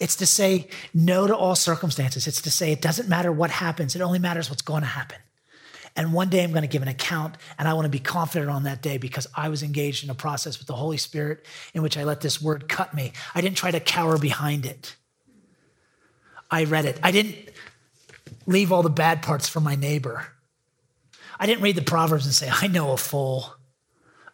It's 0.00 0.16
to 0.16 0.26
say 0.26 0.68
no 0.94 1.26
to 1.26 1.36
all 1.36 1.54
circumstances. 1.54 2.26
It's 2.26 2.42
to 2.42 2.50
say 2.50 2.72
it 2.72 2.80
doesn't 2.80 3.08
matter 3.08 3.30
what 3.30 3.50
happens, 3.50 3.94
it 3.94 4.02
only 4.02 4.18
matters 4.18 4.50
what's 4.50 4.62
going 4.62 4.82
to 4.82 4.88
happen. 4.88 5.18
And 5.94 6.14
one 6.14 6.30
day 6.30 6.42
I'm 6.42 6.52
going 6.52 6.62
to 6.62 6.68
give 6.68 6.80
an 6.80 6.88
account, 6.88 7.36
and 7.58 7.68
I 7.68 7.74
want 7.74 7.84
to 7.84 7.90
be 7.90 7.98
confident 7.98 8.50
on 8.50 8.62
that 8.62 8.80
day 8.80 8.96
because 8.96 9.26
I 9.36 9.50
was 9.50 9.62
engaged 9.62 10.04
in 10.04 10.10
a 10.10 10.14
process 10.14 10.58
with 10.58 10.66
the 10.66 10.74
Holy 10.74 10.96
Spirit 10.96 11.44
in 11.74 11.82
which 11.82 11.98
I 11.98 12.04
let 12.04 12.22
this 12.22 12.40
word 12.40 12.66
cut 12.68 12.94
me. 12.94 13.12
I 13.34 13.42
didn't 13.42 13.58
try 13.58 13.70
to 13.70 13.80
cower 13.80 14.16
behind 14.16 14.64
it. 14.64 14.96
I 16.50 16.64
read 16.64 16.86
it. 16.86 16.98
I 17.02 17.10
didn't 17.10 17.36
leave 18.46 18.72
all 18.72 18.82
the 18.82 18.90
bad 18.90 19.22
parts 19.22 19.48
for 19.48 19.60
my 19.60 19.74
neighbor. 19.74 20.28
I 21.42 21.46
didn't 21.46 21.64
read 21.64 21.74
the 21.74 21.82
Proverbs 21.82 22.24
and 22.24 22.32
say, 22.32 22.48
I 22.48 22.68
know 22.68 22.92
a 22.92 22.96
fool. 22.96 23.56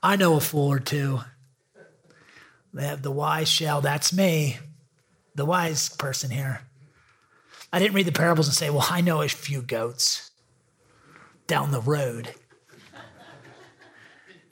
I 0.02 0.16
know 0.16 0.36
a 0.36 0.40
fool 0.40 0.70
or 0.70 0.78
two. 0.78 1.20
They 2.74 2.86
have 2.86 3.00
the 3.00 3.10
wise 3.10 3.48
shall, 3.48 3.80
that's 3.80 4.12
me, 4.12 4.58
the 5.34 5.46
wise 5.46 5.88
person 5.88 6.30
here. 6.30 6.60
I 7.72 7.78
didn't 7.78 7.94
read 7.94 8.04
the 8.04 8.12
parables 8.12 8.46
and 8.46 8.54
say, 8.54 8.68
well, 8.68 8.86
I 8.90 9.00
know 9.00 9.22
a 9.22 9.28
few 9.28 9.62
goats 9.62 10.32
down 11.46 11.70
the 11.70 11.80
road. 11.80 12.34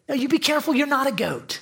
No, 0.09 0.15
you 0.15 0.27
be 0.27 0.39
careful, 0.39 0.75
you're 0.75 0.87
not 0.87 1.07
a 1.07 1.13
goat. 1.13 1.61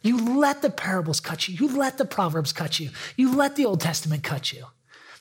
You 0.00 0.38
let 0.38 0.62
the 0.62 0.70
parables 0.70 1.18
cut 1.18 1.48
you. 1.48 1.56
You 1.56 1.76
let 1.76 1.98
the 1.98 2.04
Proverbs 2.04 2.52
cut 2.52 2.78
you. 2.78 2.90
You 3.16 3.34
let 3.34 3.56
the 3.56 3.66
Old 3.66 3.80
Testament 3.80 4.22
cut 4.22 4.52
you. 4.52 4.66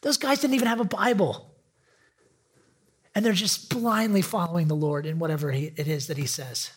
Those 0.03 0.17
guys 0.17 0.41
didn't 0.41 0.53
even 0.53 0.67
have 0.67 0.79
a 0.79 0.85
Bible. 0.85 1.56
And 3.17 3.25
they're 3.25 3.33
just 3.33 3.71
blindly 3.71 4.21
following 4.21 4.67
the 4.67 4.75
Lord 4.75 5.07
in 5.07 5.17
whatever 5.17 5.49
it 5.49 5.87
is 5.87 6.05
that 6.05 6.17
He 6.17 6.27
says. 6.27 6.69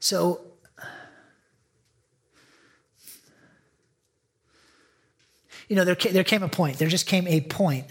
So, 0.00 0.40
you 5.68 5.76
know, 5.76 5.84
there, 5.84 5.94
there 5.94 6.24
came 6.24 6.42
a 6.42 6.48
point, 6.48 6.78
there 6.78 6.88
just 6.88 7.06
came 7.06 7.26
a 7.28 7.42
point, 7.42 7.84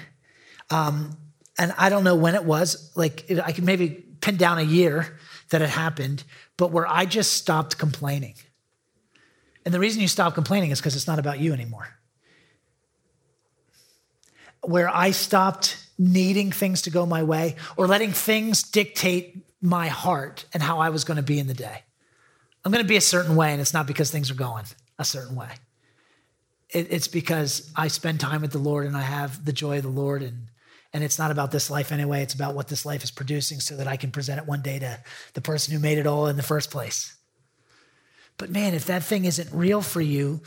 um, 0.72 1.16
and 1.60 1.76
I 1.78 1.90
don't 1.90 2.04
know 2.04 2.16
when 2.16 2.34
it 2.34 2.46
was, 2.46 2.92
like, 2.96 3.30
I 3.46 3.52
could 3.52 3.64
maybe 3.64 3.90
pin 4.22 4.38
down 4.38 4.58
a 4.58 4.64
year 4.64 5.20
that 5.50 5.62
it 5.62 5.70
happened, 5.70 6.24
but 6.58 6.72
where 6.72 6.88
I 6.88 7.06
just 7.06 7.34
stopped 7.34 7.78
complaining. 7.78 8.34
And 9.66 9.72
the 9.72 9.80
reason 9.80 10.02
you 10.02 10.08
stop 10.08 10.34
complaining 10.34 10.72
is 10.72 10.80
because 10.80 10.96
it's 10.96 11.06
not 11.06 11.20
about 11.20 11.38
you 11.40 11.54
anymore. 11.54 12.01
Where 14.64 14.90
I 14.90 15.12
stopped 15.12 15.78
needing 15.98 16.52
things 16.52 16.84
to 16.84 16.90
go 16.90 17.06
my 17.06 17.24
way 17.24 17.56
or 17.78 17.88
letting 17.88 18.12
things 18.12 18.64
dictate 18.64 19.46
my 19.62 19.88
heart 19.88 20.46
and 20.54 20.64
how 20.64 20.80
I 20.80 20.90
was 20.90 21.04
going 21.04 21.18
to 21.18 21.24
be 21.24 21.40
in 21.40 21.48
the 21.48 21.54
day. 21.54 21.84
I'm 22.64 22.72
going 22.72 22.84
to 22.84 22.88
be 22.88 22.98
a 22.98 23.02
certain 23.02 23.36
way, 23.36 23.52
and 23.52 23.62
it's 23.62 23.74
not 23.74 23.88
because 23.88 24.12
things 24.12 24.30
are 24.32 24.36
going 24.36 24.66
a 25.00 25.06
certain 25.06 25.36
way. 25.36 25.50
It, 26.70 26.92
it's 26.92 27.08
because 27.08 27.72
I 27.76 27.88
spend 27.88 28.20
time 28.20 28.42
with 28.42 28.52
the 28.52 28.60
Lord 28.60 28.86
and 28.86 28.96
I 28.96 29.02
have 29.02 29.46
the 29.46 29.54
joy 29.54 29.78
of 29.78 29.84
the 29.84 29.90
Lord, 29.90 30.22
and 30.22 30.48
and 30.94 31.04
it's 31.04 31.18
not 31.18 31.32
about 31.32 31.52
this 31.52 31.70
life 31.70 31.92
anyway. 31.92 32.22
It's 32.22 32.34
about 32.34 32.54
what 32.54 32.68
this 32.68 32.86
life 32.86 33.04
is 33.04 33.12
producing, 33.12 33.60
so 33.60 33.78
that 33.78 33.88
I 33.88 33.98
can 33.98 34.12
present 34.12 34.40
it 34.40 34.48
one 34.48 34.62
day 34.62 34.80
to 34.80 35.00
the 35.34 35.42
person 35.42 35.74
who 35.74 35.80
made 35.80 35.98
it 35.98 36.08
all 36.08 36.28
in 36.28 36.36
the 36.36 36.44
first 36.44 36.70
place. 36.70 37.16
But 38.38 38.50
man, 38.50 38.74
if 38.74 38.86
that 38.88 39.04
thing 39.04 39.26
isn't 39.26 39.50
real 39.54 39.82
for 39.82 40.02
you, 40.02 40.42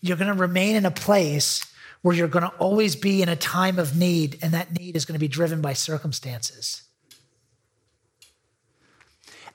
you're 0.00 0.16
going 0.16 0.34
to 0.34 0.40
remain 0.40 0.76
in 0.76 0.86
a 0.86 0.90
place 0.90 1.64
where 2.04 2.14
you're 2.14 2.28
going 2.28 2.44
to 2.44 2.52
always 2.58 2.96
be 2.96 3.22
in 3.22 3.30
a 3.30 3.34
time 3.34 3.78
of 3.78 3.96
need, 3.96 4.38
and 4.42 4.52
that 4.52 4.78
need 4.78 4.94
is 4.94 5.06
going 5.06 5.14
to 5.14 5.18
be 5.18 5.26
driven 5.26 5.62
by 5.62 5.72
circumstances. 5.72 6.82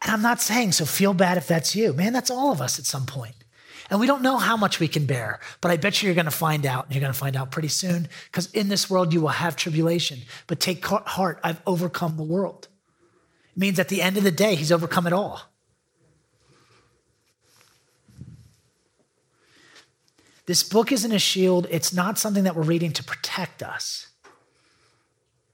And 0.01 0.11
I'm 0.11 0.23
not 0.23 0.41
saying, 0.41 0.71
so 0.71 0.85
feel 0.85 1.13
bad 1.13 1.37
if 1.37 1.47
that's 1.47 1.75
you. 1.75 1.93
Man, 1.93 2.11
that's 2.11 2.31
all 2.31 2.51
of 2.51 2.59
us 2.59 2.79
at 2.79 2.87
some 2.87 3.05
point. 3.05 3.35
And 3.91 3.99
we 3.99 4.07
don't 4.07 4.23
know 4.23 4.37
how 4.37 4.57
much 4.57 4.79
we 4.79 4.87
can 4.87 5.05
bear, 5.05 5.39
but 5.61 5.69
I 5.69 5.77
bet 5.77 6.01
you 6.01 6.07
you're 6.07 6.15
going 6.15 6.25
to 6.25 6.31
find 6.31 6.65
out. 6.65 6.85
And 6.85 6.95
you're 6.95 7.01
going 7.01 7.13
to 7.13 7.19
find 7.19 7.35
out 7.35 7.51
pretty 7.51 7.67
soon 7.67 8.07
because 8.25 8.51
in 8.51 8.67
this 8.67 8.89
world 8.89 9.13
you 9.13 9.21
will 9.21 9.27
have 9.27 9.55
tribulation. 9.55 10.17
But 10.47 10.59
take 10.59 10.83
heart, 10.83 11.39
I've 11.43 11.61
overcome 11.67 12.17
the 12.17 12.23
world. 12.23 12.67
It 13.55 13.59
means 13.59 13.77
at 13.77 13.89
the 13.89 14.01
end 14.01 14.17
of 14.17 14.23
the 14.23 14.31
day, 14.31 14.55
he's 14.55 14.71
overcome 14.71 15.05
it 15.05 15.13
all. 15.13 15.48
This 20.49 20.63
book 20.63 20.91
isn't 20.91 21.11
a 21.11 21.19
shield, 21.19 21.67
it's 21.69 21.93
not 21.93 22.17
something 22.17 22.45
that 22.45 22.55
we're 22.55 22.63
reading 22.63 22.91
to 22.93 23.03
protect 23.03 23.61
us. 23.61 24.07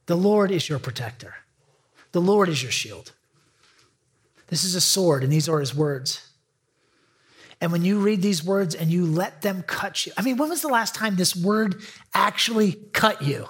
The 0.06 0.16
Lord 0.16 0.52
is 0.52 0.70
your 0.70 0.80
protector, 0.80 1.36
the 2.14 2.22
Lord 2.22 2.48
is 2.48 2.64
your 2.64 2.72
shield. 2.72 3.12
This 4.48 4.64
is 4.64 4.74
a 4.74 4.80
sword, 4.80 5.22
and 5.22 5.34
these 5.34 5.50
are 5.50 5.60
his 5.60 5.76
words. 5.76 6.26
And 7.60 7.74
when 7.74 7.84
you 7.84 8.00
read 8.00 8.22
these 8.22 8.42
words 8.42 8.74
and 8.74 8.90
you 8.90 9.06
let 9.06 9.42
them 9.42 9.64
cut 9.64 10.06
you, 10.06 10.14
I 10.16 10.22
mean, 10.22 10.38
when 10.38 10.48
was 10.48 10.62
the 10.62 10.70
last 10.70 10.96
time 10.96 11.18
this 11.18 11.36
word 11.36 11.82
actually 12.14 12.78
cut 12.94 13.22
you? 13.22 13.50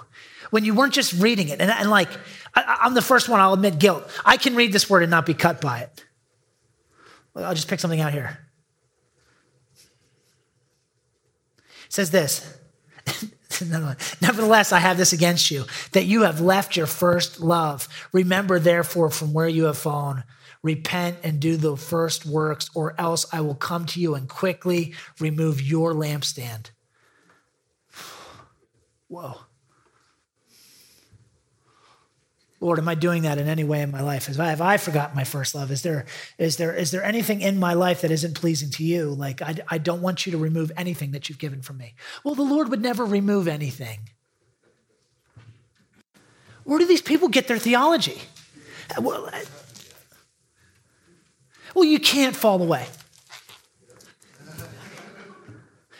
When 0.50 0.64
you 0.64 0.74
weren't 0.74 0.94
just 0.94 1.12
reading 1.12 1.48
it. 1.50 1.60
And, 1.60 1.70
and 1.70 1.90
like, 1.90 2.08
I, 2.56 2.78
I'm 2.80 2.94
the 2.94 3.02
first 3.02 3.28
one, 3.28 3.38
I'll 3.38 3.52
admit 3.54 3.78
guilt. 3.78 4.02
I 4.24 4.36
can 4.36 4.56
read 4.56 4.72
this 4.72 4.90
word 4.90 5.04
and 5.04 5.12
not 5.12 5.24
be 5.24 5.34
cut 5.34 5.60
by 5.60 5.78
it. 5.82 6.04
I'll 7.36 7.54
just 7.54 7.68
pick 7.68 7.78
something 7.78 8.00
out 8.00 8.12
here. 8.12 8.36
It 11.68 11.75
says 11.88 12.10
this 12.10 12.58
Nevertheless, 13.62 14.72
I 14.72 14.80
have 14.80 14.96
this 14.96 15.12
against 15.12 15.50
you, 15.50 15.64
that 15.92 16.04
you 16.04 16.22
have 16.22 16.40
left 16.40 16.76
your 16.76 16.86
first 16.86 17.40
love. 17.40 17.88
Remember, 18.12 18.58
therefore, 18.58 19.10
from 19.10 19.32
where 19.32 19.48
you 19.48 19.64
have 19.64 19.78
fallen, 19.78 20.24
repent 20.62 21.18
and 21.22 21.40
do 21.40 21.56
the 21.56 21.76
first 21.76 22.26
works, 22.26 22.68
or 22.74 22.94
else 23.00 23.24
I 23.32 23.40
will 23.40 23.54
come 23.54 23.86
to 23.86 24.00
you 24.00 24.14
and 24.14 24.28
quickly 24.28 24.94
remove 25.20 25.62
your 25.62 25.94
lampstand. 25.94 26.70
Whoa. 29.08 29.45
Lord, 32.60 32.78
am 32.78 32.88
I 32.88 32.94
doing 32.94 33.22
that 33.22 33.36
in 33.38 33.48
any 33.48 33.64
way 33.64 33.82
in 33.82 33.90
my 33.90 34.00
life? 34.00 34.26
Have 34.26 34.60
I, 34.62 34.74
I 34.74 34.76
forgotten 34.78 35.14
my 35.14 35.24
first 35.24 35.54
love? 35.54 35.70
Is 35.70 35.82
there, 35.82 36.06
is, 36.38 36.56
there, 36.56 36.72
is 36.72 36.90
there 36.90 37.04
anything 37.04 37.42
in 37.42 37.58
my 37.58 37.74
life 37.74 38.00
that 38.00 38.10
isn't 38.10 38.34
pleasing 38.34 38.70
to 38.70 38.84
you? 38.84 39.10
Like, 39.10 39.42
I, 39.42 39.56
I 39.68 39.78
don't 39.78 40.00
want 40.00 40.24
you 40.24 40.32
to 40.32 40.38
remove 40.38 40.72
anything 40.76 41.10
that 41.10 41.28
you've 41.28 41.38
given 41.38 41.60
from 41.60 41.76
me. 41.76 41.94
Well, 42.24 42.34
the 42.34 42.42
Lord 42.42 42.70
would 42.70 42.80
never 42.80 43.04
remove 43.04 43.46
anything. 43.46 44.08
Where 46.64 46.78
do 46.78 46.86
these 46.86 47.02
people 47.02 47.28
get 47.28 47.46
their 47.46 47.58
theology? 47.58 48.22
Well, 49.00 49.30
well, 51.74 51.84
you 51.84 52.00
can't 52.00 52.34
fall 52.34 52.62
away. 52.62 52.86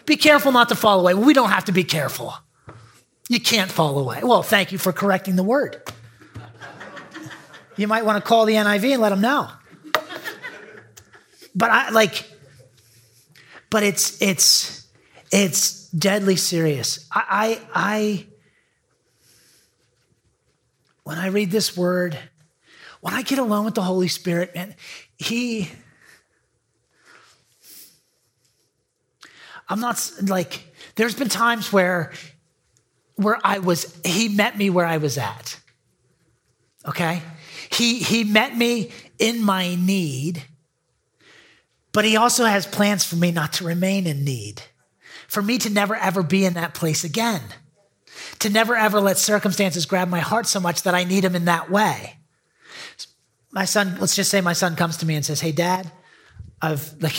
Be 0.06 0.16
careful 0.16 0.52
not 0.52 0.70
to 0.70 0.74
fall 0.74 1.00
away. 1.00 1.14
We 1.14 1.34
don't 1.34 1.50
have 1.50 1.66
to 1.66 1.72
be 1.72 1.84
careful. 1.84 2.34
You 3.28 3.40
can't 3.40 3.70
fall 3.70 3.98
away. 3.98 4.20
Well, 4.22 4.42
thank 4.42 4.72
you 4.72 4.78
for 4.78 4.92
correcting 4.92 5.36
the 5.36 5.42
word. 5.42 5.82
You 7.76 7.88
might 7.88 8.04
want 8.04 8.22
to 8.22 8.26
call 8.26 8.46
the 8.46 8.54
NIV 8.54 8.92
and 8.92 9.02
let 9.02 9.10
them 9.10 9.20
know. 9.20 9.50
But 11.54 11.70
I 11.70 11.90
like, 11.90 12.30
but 13.70 13.82
it's 13.82 14.20
it's 14.20 14.86
it's 15.32 15.88
deadly 15.90 16.36
serious. 16.36 17.08
I 17.10 17.60
I, 17.74 17.86
I 17.96 18.26
when 21.04 21.18
I 21.18 21.28
read 21.28 21.50
this 21.50 21.74
word, 21.76 22.18
when 23.00 23.14
I 23.14 23.22
get 23.22 23.38
alone 23.38 23.64
with 23.64 23.74
the 23.74 23.82
Holy 23.82 24.08
Spirit, 24.08 24.54
man, 24.54 24.74
he 25.16 25.70
I'm 29.68 29.80
not 29.80 30.10
like 30.22 30.74
there's 30.96 31.14
been 31.14 31.28
times 31.28 31.72
where 31.72 32.12
where 33.16 33.38
I 33.42 33.60
was 33.60 33.98
he 34.04 34.28
met 34.28 34.56
me 34.58 34.68
where 34.68 34.86
I 34.86 34.98
was 34.98 35.16
at. 35.16 35.58
Okay? 36.86 37.22
He 37.70 37.98
he 37.98 38.24
met 38.24 38.56
me 38.56 38.90
in 39.18 39.42
my 39.42 39.74
need, 39.74 40.44
but 41.92 42.04
he 42.04 42.16
also 42.16 42.44
has 42.44 42.66
plans 42.66 43.04
for 43.04 43.16
me 43.16 43.32
not 43.32 43.54
to 43.54 43.64
remain 43.64 44.06
in 44.06 44.24
need. 44.24 44.62
For 45.28 45.42
me 45.42 45.58
to 45.58 45.70
never 45.70 45.94
ever 45.94 46.22
be 46.22 46.44
in 46.44 46.54
that 46.54 46.74
place 46.74 47.04
again. 47.04 47.42
To 48.40 48.50
never 48.50 48.76
ever 48.76 49.00
let 49.00 49.18
circumstances 49.18 49.86
grab 49.86 50.08
my 50.08 50.20
heart 50.20 50.46
so 50.46 50.60
much 50.60 50.82
that 50.82 50.94
I 50.94 51.04
need 51.04 51.24
him 51.24 51.34
in 51.34 51.46
that 51.46 51.70
way 51.70 52.16
my 53.56 53.64
son, 53.64 53.96
let's 54.00 54.14
just 54.14 54.30
say 54.30 54.42
my 54.42 54.52
son 54.52 54.76
comes 54.76 54.98
to 54.98 55.06
me 55.06 55.14
and 55.14 55.24
says, 55.24 55.40
Hey, 55.40 55.50
dad, 55.50 55.90
I've 56.60 56.92
like, 57.02 57.14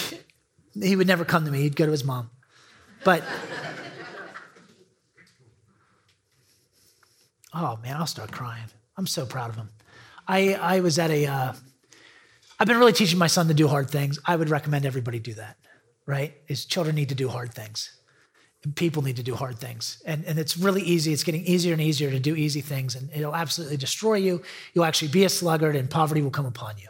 he 0.79 0.95
would 0.95 1.07
never 1.07 1.25
come 1.25 1.45
to 1.45 1.51
me. 1.51 1.63
He'd 1.63 1.75
go 1.75 1.87
to 1.87 1.91
his 1.91 2.03
mom. 2.03 2.29
But, 3.03 3.23
oh 7.55 7.79
man, 7.81 7.97
I'll 7.97 8.05
start 8.05 8.31
crying. 8.31 8.65
I'm 8.97 9.07
so 9.07 9.25
proud 9.25 9.49
of 9.49 9.55
him. 9.55 9.69
I, 10.27 10.53
I 10.55 10.79
was 10.81 10.99
at 10.99 11.09
a, 11.09 11.25
uh, 11.25 11.53
I've 12.59 12.67
been 12.67 12.77
really 12.77 12.93
teaching 12.93 13.17
my 13.17 13.27
son 13.27 13.47
to 13.47 13.53
do 13.53 13.67
hard 13.67 13.89
things. 13.89 14.19
I 14.25 14.35
would 14.35 14.49
recommend 14.49 14.85
everybody 14.85 15.19
do 15.19 15.33
that, 15.35 15.57
right? 16.05 16.33
His 16.45 16.65
children 16.65 16.95
need 16.95 17.09
to 17.09 17.15
do 17.15 17.29
hard 17.29 17.53
things. 17.53 17.93
And 18.63 18.75
people 18.75 19.03
need 19.03 19.17
to 19.17 19.23
do 19.23 19.35
hard 19.35 19.59
things. 19.59 20.01
And, 20.05 20.25
and 20.25 20.39
it's 20.39 20.57
really 20.57 20.81
easy. 20.81 21.13
It's 21.13 21.23
getting 21.23 21.45
easier 21.45 21.73
and 21.73 21.81
easier 21.81 22.09
to 22.11 22.19
do 22.19 22.35
easy 22.35 22.61
things, 22.61 22.95
and 22.95 23.09
it'll 23.13 23.35
absolutely 23.35 23.77
destroy 23.77 24.15
you. 24.15 24.41
You'll 24.73 24.85
actually 24.85 25.09
be 25.09 25.23
a 25.25 25.29
sluggard, 25.29 25.75
and 25.75 25.89
poverty 25.89 26.21
will 26.21 26.31
come 26.31 26.47
upon 26.47 26.77
you. 26.79 26.89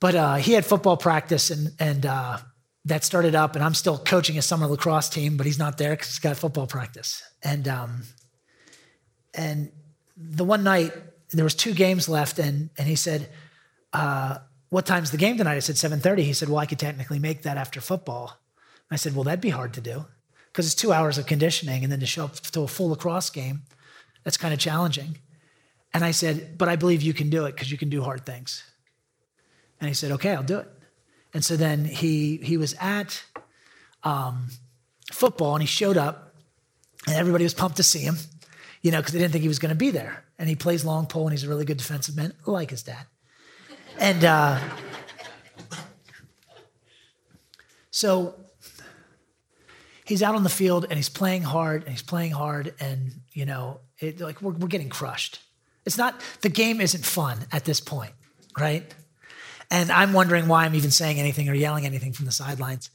But 0.00 0.14
uh, 0.16 0.34
he 0.34 0.52
had 0.52 0.66
football 0.66 0.96
practice, 0.96 1.50
and, 1.50 1.70
and 1.78 2.04
uh, 2.04 2.38
that 2.86 3.04
started 3.04 3.36
up, 3.36 3.54
and 3.54 3.64
I'm 3.64 3.74
still 3.74 3.98
coaching 3.98 4.36
a 4.36 4.42
summer 4.42 4.66
lacrosse 4.66 5.08
team, 5.08 5.36
but 5.36 5.46
he's 5.46 5.60
not 5.60 5.78
there 5.78 5.90
because 5.90 6.08
he's 6.08 6.18
got 6.18 6.36
football 6.36 6.66
practice. 6.66 7.22
And 7.44 7.68
um, 7.68 8.02
and 9.32 9.70
the 10.16 10.44
one 10.44 10.64
night 10.64 10.92
there 11.38 11.44
was 11.44 11.54
two 11.54 11.74
games 11.74 12.08
left, 12.08 12.38
and 12.38 12.70
and 12.78 12.88
he 12.88 12.96
said, 12.96 13.28
uh, 13.92 14.38
"What 14.68 14.86
time's 14.86 15.10
the 15.10 15.16
game 15.16 15.36
tonight?" 15.38 15.56
I 15.56 15.60
said 15.60 15.76
7:30. 15.76 16.24
He 16.24 16.32
said, 16.32 16.48
"Well, 16.48 16.58
I 16.58 16.66
could 16.66 16.78
technically 16.78 17.18
make 17.18 17.42
that 17.42 17.56
after 17.56 17.80
football." 17.80 18.38
I 18.90 18.96
said, 18.96 19.14
"Well, 19.14 19.24
that'd 19.24 19.40
be 19.40 19.50
hard 19.50 19.72
to 19.74 19.80
do 19.80 20.06
because 20.46 20.66
it's 20.66 20.74
two 20.74 20.92
hours 20.92 21.18
of 21.18 21.26
conditioning, 21.26 21.82
and 21.82 21.90
then 21.90 22.00
to 22.00 22.06
show 22.06 22.24
up 22.24 22.34
to 22.34 22.60
a 22.62 22.68
full 22.68 22.90
lacrosse 22.90 23.30
game, 23.30 23.62
that's 24.24 24.36
kind 24.36 24.52
of 24.52 24.60
challenging." 24.60 25.18
And 25.94 26.04
I 26.04 26.10
said, 26.10 26.58
"But 26.58 26.68
I 26.68 26.76
believe 26.76 27.02
you 27.02 27.14
can 27.14 27.30
do 27.30 27.46
it 27.46 27.52
because 27.52 27.70
you 27.70 27.78
can 27.78 27.88
do 27.88 28.02
hard 28.02 28.26
things." 28.26 28.62
And 29.80 29.88
he 29.88 29.94
said, 29.94 30.12
"Okay, 30.12 30.34
I'll 30.34 30.42
do 30.42 30.58
it." 30.58 30.68
And 31.34 31.44
so 31.44 31.56
then 31.56 31.84
he 31.84 32.36
he 32.38 32.56
was 32.56 32.74
at 32.80 33.24
um, 34.02 34.48
football 35.10 35.54
and 35.54 35.62
he 35.62 35.66
showed 35.66 35.96
up, 35.96 36.34
and 37.06 37.16
everybody 37.16 37.44
was 37.44 37.54
pumped 37.54 37.76
to 37.78 37.82
see 37.82 38.00
him, 38.00 38.16
you 38.82 38.90
know, 38.90 38.98
because 38.98 39.12
they 39.12 39.18
didn't 39.18 39.32
think 39.32 39.42
he 39.42 39.48
was 39.48 39.58
going 39.58 39.70
to 39.70 39.76
be 39.76 39.90
there. 39.90 40.24
And 40.42 40.48
he 40.48 40.56
plays 40.56 40.84
long 40.84 41.06
pole 41.06 41.22
and 41.22 41.30
he's 41.30 41.44
a 41.44 41.48
really 41.48 41.64
good 41.64 41.76
defensive 41.78 42.16
man, 42.16 42.34
like 42.44 42.70
his 42.70 42.82
dad. 42.82 43.06
And 43.98 44.24
uh, 44.24 44.58
so 47.90 48.34
he's 50.04 50.22
out 50.22 50.34
on 50.34 50.42
the 50.42 50.50
field 50.50 50.84
and 50.90 50.94
he's 50.94 51.08
playing 51.08 51.42
hard 51.42 51.82
and 51.82 51.92
he's 51.92 52.02
playing 52.02 52.32
hard 52.32 52.74
and 52.80 53.12
you 53.32 53.46
know 53.46 53.80
it, 53.98 54.20
like 54.20 54.42
we're, 54.42 54.52
we're 54.52 54.66
getting 54.66 54.88
crushed 54.88 55.40
it's 55.86 55.96
not 55.96 56.20
the 56.40 56.48
game 56.48 56.80
isn't 56.80 57.04
fun 57.04 57.38
at 57.52 57.64
this 57.64 57.80
point 57.80 58.12
right 58.58 58.94
and 59.72 59.90
I'm 59.90 60.12
wondering 60.12 60.48
why 60.48 60.66
I'm 60.66 60.74
even 60.74 60.90
saying 60.90 61.18
anything 61.18 61.48
or 61.48 61.54
yelling 61.54 61.86
anything 61.86 62.12
from 62.12 62.26
the 62.26 62.32
sidelines. 62.32 62.90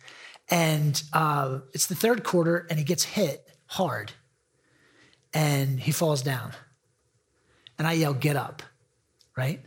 And 0.48 1.02
uh, 1.12 1.60
it's 1.74 1.88
the 1.88 1.96
third 1.96 2.24
quarter, 2.24 2.68
and 2.70 2.78
he 2.78 2.86
gets 2.86 3.04
hit 3.04 3.50
hard, 3.66 4.12
and 5.34 5.80
he 5.80 5.92
falls 5.92 6.22
down. 6.22 6.52
And 7.78 7.88
I 7.88 7.94
yell, 7.94 8.14
"Get 8.14 8.36
up!" 8.36 8.64
Right? 9.36 9.62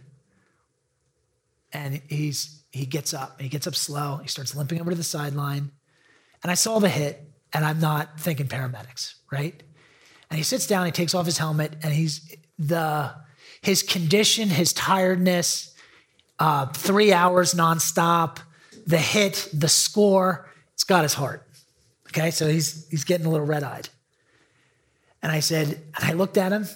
And 1.73 2.03
he's 2.09 2.65
he 2.71 2.87
gets 2.87 3.15
up. 3.15 3.41
He 3.41 3.49
gets 3.49 3.67
up 3.67 3.75
slow. 3.75 4.19
He 4.19 4.29
starts 4.29 4.55
limping 4.55 4.81
over 4.81 4.91
to 4.91 4.97
the 4.97 5.05
sideline, 5.05 5.71
and 6.43 6.51
I 6.51 6.55
saw 6.55 6.79
the 6.79 6.89
hit, 6.89 7.23
and 7.53 7.65
I'm 7.65 7.81
not 7.81 8.21
thinking 8.21 8.49
paramedics, 8.49 9.15
right? 9.31 9.63
And 10.31 10.39
he 10.39 10.43
sits 10.43 10.67
down. 10.67 10.87
He 10.87 10.93
takes 10.93 11.15
off 11.15 11.27
his 11.27 11.39
helmet, 11.39 11.77
and 11.83 11.93
he's 11.93 12.35
the 12.59 13.15
his 13.63 13.83
condition, 13.83 14.49
his 14.49 14.73
tiredness, 14.73 15.75
uh, 16.39 16.67
three 16.67 17.13
hours 17.13 17.55
nonstop, 17.55 18.39
the 18.87 18.99
hit, 18.99 19.49
the 19.53 19.69
score, 19.69 20.49
it's 20.73 20.85
got 20.85 21.03
his 21.03 21.15
heart. 21.15 21.47
Okay, 22.09 22.31
so 22.31 22.49
he's 22.49 22.89
he's 22.89 23.05
getting 23.05 23.27
a 23.27 23.31
little 23.31 23.47
red-eyed. 23.47 23.89
And 25.23 25.31
I 25.31 25.41
said, 25.41 25.69
and 25.69 26.05
I 26.11 26.13
looked 26.15 26.39
at 26.39 26.53
him 26.53 26.67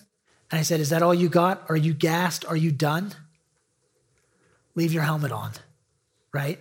and 0.51 0.61
I 0.61 0.63
said, 0.63 0.81
Is 0.81 0.91
that 0.91 1.03
all 1.03 1.15
you 1.15 1.29
got? 1.29 1.65
Are 1.69 1.77
you 1.77 1.95
gassed? 1.95 2.45
Are 2.45 2.57
you 2.57 2.71
done? 2.71 3.13
Leave 4.75 4.93
your 4.93 5.03
helmet 5.03 5.33
on, 5.33 5.53
right? 6.33 6.59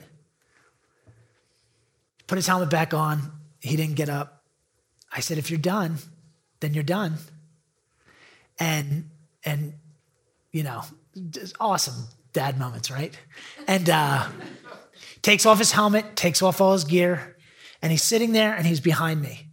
Put 2.28 2.38
his 2.38 2.48
helmet 2.48 2.70
back 2.70 2.94
on. 2.94 3.32
He 3.60 3.76
didn't 3.76 3.96
get 3.96 4.10
up. 4.10 4.44
I 5.12 5.20
said, 5.20 5.38
if 5.38 5.50
you're 5.50 5.60
done, 5.60 5.98
then 6.60 6.74
you're 6.74 6.84
done. 6.84 7.16
And 8.60 9.10
and 9.46 9.74
you 10.52 10.64
know, 10.64 10.84
awesome 11.60 12.08
dad 12.32 12.58
moments, 12.60 12.90
right? 12.90 13.18
And 13.68 13.90
uh, 13.90 14.28
takes 15.22 15.46
off 15.46 15.60
his 15.60 15.72
helmet, 15.72 16.16
takes 16.16 16.42
off 16.42 16.62
all 16.62 16.74
his 16.74 16.84
gear, 16.84 17.36
and 17.82 17.92
he's 17.92 18.04
sitting 18.04 18.32
there 18.32 18.56
and 18.56 18.66
he's 18.66 18.80
behind 18.80 19.22
me. 19.22 19.53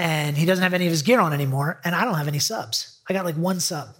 And 0.00 0.34
he 0.34 0.46
doesn't 0.46 0.62
have 0.62 0.72
any 0.72 0.86
of 0.86 0.90
his 0.90 1.02
gear 1.02 1.20
on 1.20 1.34
anymore, 1.34 1.78
and 1.84 1.94
I 1.94 2.06
don't 2.06 2.14
have 2.14 2.26
any 2.26 2.38
subs. 2.38 3.00
I 3.06 3.12
got 3.12 3.26
like 3.26 3.34
one 3.34 3.60
sub, 3.60 3.90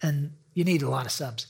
and 0.00 0.32
you 0.54 0.64
need 0.64 0.80
a 0.80 0.88
lot 0.88 1.04
of 1.04 1.12
subs. 1.12 1.48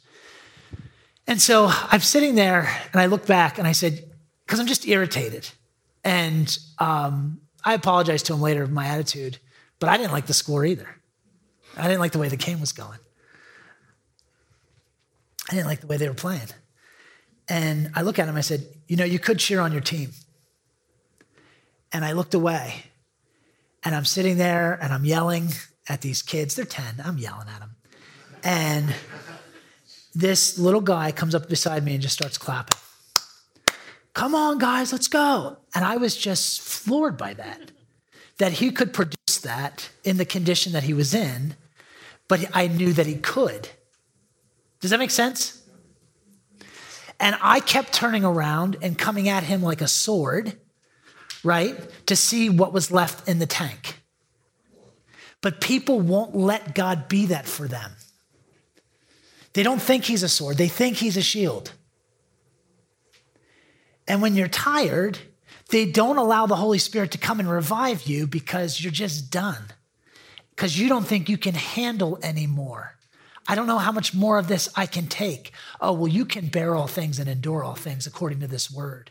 And 1.29 1.41
so 1.41 1.69
I'm 1.71 2.01
sitting 2.01 2.35
there 2.35 2.69
and 2.93 3.01
I 3.01 3.07
look 3.07 3.25
back 3.25 3.57
and 3.57 3.69
I 3.69 3.73
said, 3.73 4.05
because 4.45 4.59
I'm 4.59 4.67
just 4.67 4.89
irritated. 4.89 5.49
And 6.03 6.59
um, 6.81 7.41
I 7.65 7.75
apologized 7.75 8.27
to 8.27 8.35
him 8.35 8.41
later 8.41 8.65
of 8.65 8.73
my 8.73 8.87
attitude, 8.87 9.39
but 9.79 9.89
I 9.89 9.97
didn't 9.97 10.11
like 10.11 10.27
the 10.27 10.35
score 10.35 10.65
either. 10.65 10.89
I 11.77 11.85
didn't 11.85 12.01
like 12.01 12.13
the 12.13 12.19
way 12.19 12.29
the 12.29 12.37
game 12.37 12.61
was 12.61 12.73
going. 12.73 12.99
I 15.49 15.55
didn't 15.55 15.67
like 15.67 15.83
the 15.83 15.87
way 15.87 15.99
they 15.99 16.09
were 16.09 16.15
playing. 16.15 16.49
And 17.49 17.93
I 17.95 18.03
look 18.03 18.19
at 18.19 18.27
him, 18.27 18.35
I 18.35 18.41
said, 18.41 18.67
You 18.89 18.97
know, 18.97 19.05
you 19.05 19.21
could 19.21 19.39
cheer 19.39 19.61
on 19.61 19.71
your 19.71 19.83
team. 19.83 20.11
And 21.93 22.05
I 22.05 22.11
looked 22.11 22.35
away. 22.35 22.87
And 23.85 23.95
I'm 23.95 24.05
sitting 24.05 24.39
there 24.39 24.79
and 24.81 24.93
I'm 24.93 25.05
yelling 25.05 25.51
at 25.89 26.01
these 26.01 26.23
kids. 26.23 26.55
They're 26.55 26.65
10. 26.65 27.03
I'm 27.05 27.19
yelling 27.19 27.49
at 27.49 27.61
them. 27.61 27.77
And 28.43 28.95
this 30.15 30.59
little 30.59 30.81
guy 30.81 31.13
comes 31.13 31.35
up 31.35 31.49
beside 31.49 31.85
me 31.85 31.95
and 31.95 32.03
just 32.03 32.15
starts 32.15 32.39
clapping. 32.39 32.79
Come 34.15 34.35
on, 34.35 34.59
guys, 34.59 34.93
let's 34.93 35.09
go. 35.09 35.59
And 35.75 35.85
I 35.85 35.97
was 35.97 36.17
just 36.17 36.61
floored 36.61 37.19
by 37.19 37.35
that, 37.35 37.73
that 38.39 38.53
he 38.53 38.71
could 38.71 38.93
produce 38.93 39.39
that 39.43 39.91
in 40.05 40.17
the 40.17 40.25
condition 40.25 40.73
that 40.73 40.85
he 40.85 40.95
was 40.95 41.15
in, 41.15 41.57
but 42.29 42.49
I 42.55 42.69
knew 42.69 42.93
that 42.93 43.07
he 43.07 43.17
could. 43.17 43.69
Does 44.81 44.91
that 44.93 44.99
make 44.99 45.11
sense? 45.11 45.63
And 47.19 47.37
I 47.43 47.59
kept 47.61 47.93
turning 47.93 48.25
around 48.25 48.77
and 48.83 48.97
coming 48.97 49.29
at 49.29 49.43
him 49.43 49.63
like 49.63 49.81
a 49.81 49.89
sword, 49.89 50.61
right, 51.45 51.79
to 52.07 52.17
see 52.17 52.49
what 52.49 52.73
was 52.73 52.91
left 52.91 53.29
in 53.29 53.39
the 53.39 53.47
tank. 53.47 54.01
But 55.41 55.61
people 55.61 56.01
won't 56.01 56.35
let 56.35 56.75
God 56.75 57.09
be 57.09 57.27
that 57.27 57.47
for 57.47 57.69
them. 57.69 57.93
They 59.53 59.63
don't 59.63 59.81
think 59.81 60.05
he's 60.05 60.23
a 60.23 60.29
sword, 60.29 60.57
they 60.57 60.69
think 60.69 60.97
he's 60.97 61.17
a 61.17 61.23
shield. 61.23 61.73
And 64.07 64.21
when 64.21 64.35
you're 64.35 64.49
tired, 64.49 65.19
they 65.71 65.87
don't 65.87 66.19
allow 66.19 66.47
the 66.47 66.57
Holy 66.57 66.79
Spirit 66.79 67.13
to 67.13 67.19
come 67.19 67.41
and 67.41 67.49
revive 67.49 68.05
you 68.05 68.27
because 68.27 68.83
you're 68.83 68.93
just 68.93 69.31
done, 69.31 69.65
because 70.51 70.79
you 70.79 70.89
don't 70.89 71.07
think 71.07 71.29
you 71.29 71.39
can 71.39 71.55
handle 71.55 72.19
anymore. 72.23 72.97
I 73.47 73.55
don't 73.55 73.67
know 73.67 73.79
how 73.79 73.93
much 73.93 74.15
more 74.15 74.39
of 74.39 74.49
this 74.49 74.69
I 74.75 74.87
can 74.87 75.07
take. 75.07 75.53
Oh, 75.81 75.93
well, 75.93 76.09
you 76.09 76.25
can 76.25 76.49
bear 76.49 76.75
all 76.75 76.87
things 76.87 77.19
and 77.19 77.29
endure 77.29 77.63
all 77.63 77.75
things 77.75 78.07
according 78.07 78.41
to 78.41 78.47
this 78.47 78.71
word. 78.71 79.11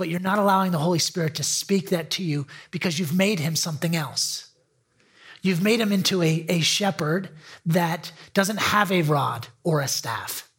But 0.00 0.08
you're 0.08 0.18
not 0.18 0.38
allowing 0.38 0.72
the 0.72 0.78
Holy 0.78 0.98
Spirit 0.98 1.34
to 1.34 1.42
speak 1.42 1.90
that 1.90 2.08
to 2.12 2.22
you 2.22 2.46
because 2.70 2.98
you've 2.98 3.14
made 3.14 3.38
him 3.38 3.54
something 3.54 3.94
else. 3.94 4.48
You've 5.42 5.62
made 5.62 5.78
him 5.78 5.92
into 5.92 6.22
a, 6.22 6.46
a 6.48 6.60
shepherd 6.60 7.28
that 7.66 8.10
doesn't 8.32 8.60
have 8.60 8.90
a 8.90 9.02
rod 9.02 9.48
or 9.62 9.82
a 9.82 9.86
staff. 9.86 10.50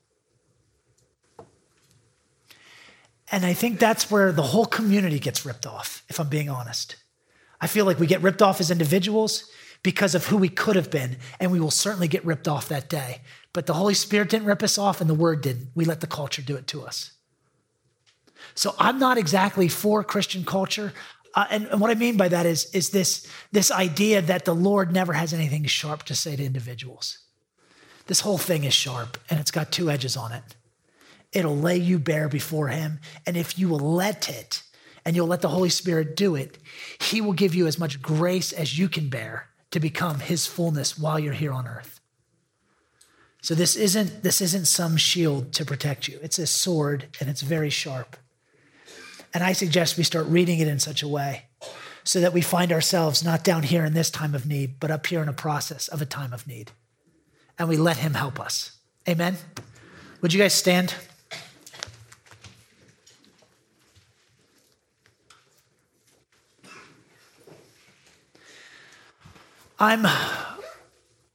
And 3.32 3.44
I 3.44 3.54
think 3.54 3.80
that's 3.80 4.12
where 4.12 4.32
the 4.32 4.44
whole 4.44 4.68
community 4.68 5.18
gets 5.18 5.44
ripped 5.44 5.66
off, 5.66 6.04
if 6.08 6.20
I'm 6.20 6.30
being 6.30 6.48
honest. 6.48 6.98
I 7.60 7.66
feel 7.66 7.86
like 7.86 8.00
we 8.00 8.06
get 8.06 8.22
ripped 8.22 8.44
off 8.44 8.60
as 8.60 8.70
individuals 8.70 9.50
because 9.82 10.14
of 10.14 10.28
who 10.28 10.38
we 10.38 10.50
could 10.50 10.76
have 10.76 10.92
been, 10.92 11.18
and 11.40 11.52
we 11.52 11.60
will 11.60 11.72
certainly 11.72 12.08
get 12.08 12.24
ripped 12.24 12.48
off 12.48 12.70
that 12.70 12.90
day. 12.90 13.22
But 13.54 13.66
the 13.66 13.74
Holy 13.74 13.96
Spirit 13.96 14.30
didn't 14.30 14.46
rip 14.46 14.62
us 14.62 14.78
off, 14.78 15.02
and 15.02 15.10
the 15.10 15.16
Word 15.16 15.42
didn't. 15.42 15.70
We 15.74 15.84
let 15.84 16.02
the 16.02 16.06
culture 16.06 16.44
do 16.44 16.56
it 16.56 16.68
to 16.68 16.84
us. 16.84 17.14
So 18.56 18.76
I'm 18.78 19.00
not 19.00 19.18
exactly 19.18 19.68
for 19.68 20.04
Christian 20.04 20.46
culture. 20.46 20.94
Uh, 21.34 21.48
and, 21.50 21.68
and, 21.68 21.80
what 21.80 21.90
I 21.90 21.96
mean 21.96 22.18
by 22.18 22.28
that 22.28 22.46
is, 22.46 22.70
is 22.74 22.90
this, 22.90 23.26
this 23.52 23.72
idea 23.72 24.22
that 24.22 24.46
the 24.46 24.54
Lord 24.54 24.92
never 24.92 25.14
has 25.14 25.34
anything 25.34 25.64
sharp 25.66 26.04
to 26.04 26.16
say 26.16 26.36
to 26.36 26.44
individuals. 26.44 27.20
This 28.08 28.20
whole 28.20 28.38
thing 28.38 28.66
is 28.66 28.74
sharp, 28.74 29.18
and 29.30 29.40
it's 29.40 29.52
got 29.52 29.72
two 29.72 29.90
edges 29.90 30.18
on 30.18 30.34
it. 30.34 30.44
It'll 31.32 31.56
lay 31.56 31.78
you 31.78 32.00
bare 32.00 32.28
before 32.28 32.68
Him, 32.68 33.00
and 33.26 33.38
if 33.38 33.58
you 33.58 33.70
will 33.70 33.80
let 33.80 34.28
it, 34.28 34.64
and 35.06 35.16
you'll 35.16 35.28
let 35.28 35.42
the 35.42 35.48
Holy 35.48 35.70
Spirit 35.70 36.18
do 36.18 36.36
it, 36.36 36.58
He 37.00 37.22
will 37.22 37.32
give 37.32 37.56
you 37.56 37.66
as 37.66 37.80
much 37.80 38.02
grace 38.02 38.52
as 38.52 38.78
you 38.78 38.90
can 38.90 39.08
bear 39.08 39.48
to 39.72 39.80
become 39.80 40.20
his 40.20 40.46
fullness 40.46 40.98
while 40.98 41.20
you're 41.20 41.34
here 41.34 41.54
on 41.54 41.68
earth. 41.68 42.00
So 43.42 43.56
this 43.56 43.76
isn't 43.76 44.22
this 44.22 44.40
isn't 44.40 44.66
some 44.66 44.98
shield 44.98 45.52
to 45.54 45.66
protect 45.66 46.08
you. 46.08 46.20
It's 46.22 46.38
a 46.38 46.46
sword 46.46 47.08
and 47.20 47.30
it's 47.30 47.42
very 47.42 47.72
sharp. 47.72 48.16
And 49.34 49.44
I 49.44 49.54
suggest 49.54 49.98
we 49.98 50.04
start 50.04 50.28
reading 50.28 50.60
it 50.60 50.68
in 50.68 50.80
such 50.80 51.04
a 51.04 51.08
way 51.08 51.46
so 52.04 52.20
that 52.20 52.34
we 52.34 52.42
find 52.42 52.72
ourselves 52.72 53.24
not 53.24 53.44
down 53.44 53.64
here 53.64 53.86
in 53.86 53.94
this 53.94 54.10
time 54.10 54.36
of 54.36 54.46
need, 54.46 54.80
but 54.80 54.92
up 54.92 55.06
here 55.08 55.22
in 55.22 55.30
a 55.30 55.34
process 55.34 55.88
of 55.88 56.02
a 56.02 56.06
time 56.06 56.34
of 56.34 56.48
need. 56.48 56.72
And 57.58 57.70
we 57.70 57.78
let 57.78 57.98
him 57.98 58.14
help 58.14 58.40
us. 58.40 58.78
Amen. 59.08 59.38
Would 60.22 60.34
you 60.34 60.40
guys 60.40 60.54
stand? 60.54 60.94
I'm 69.80 70.06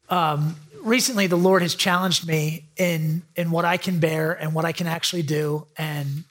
um, 0.09 0.55
recently 0.81 1.27
the 1.27 1.37
Lord 1.37 1.63
has 1.63 1.75
challenged 1.75 2.29
me 2.29 2.69
in 2.77 3.23
in 3.35 3.51
what 3.51 3.65
I 3.65 3.77
can 3.77 3.99
bear 3.99 4.33
and 4.33 4.55
what 4.55 4.65
I 4.65 4.71
can 4.71 4.87
actually 4.87 5.23
do, 5.23 5.67
and 5.77 6.23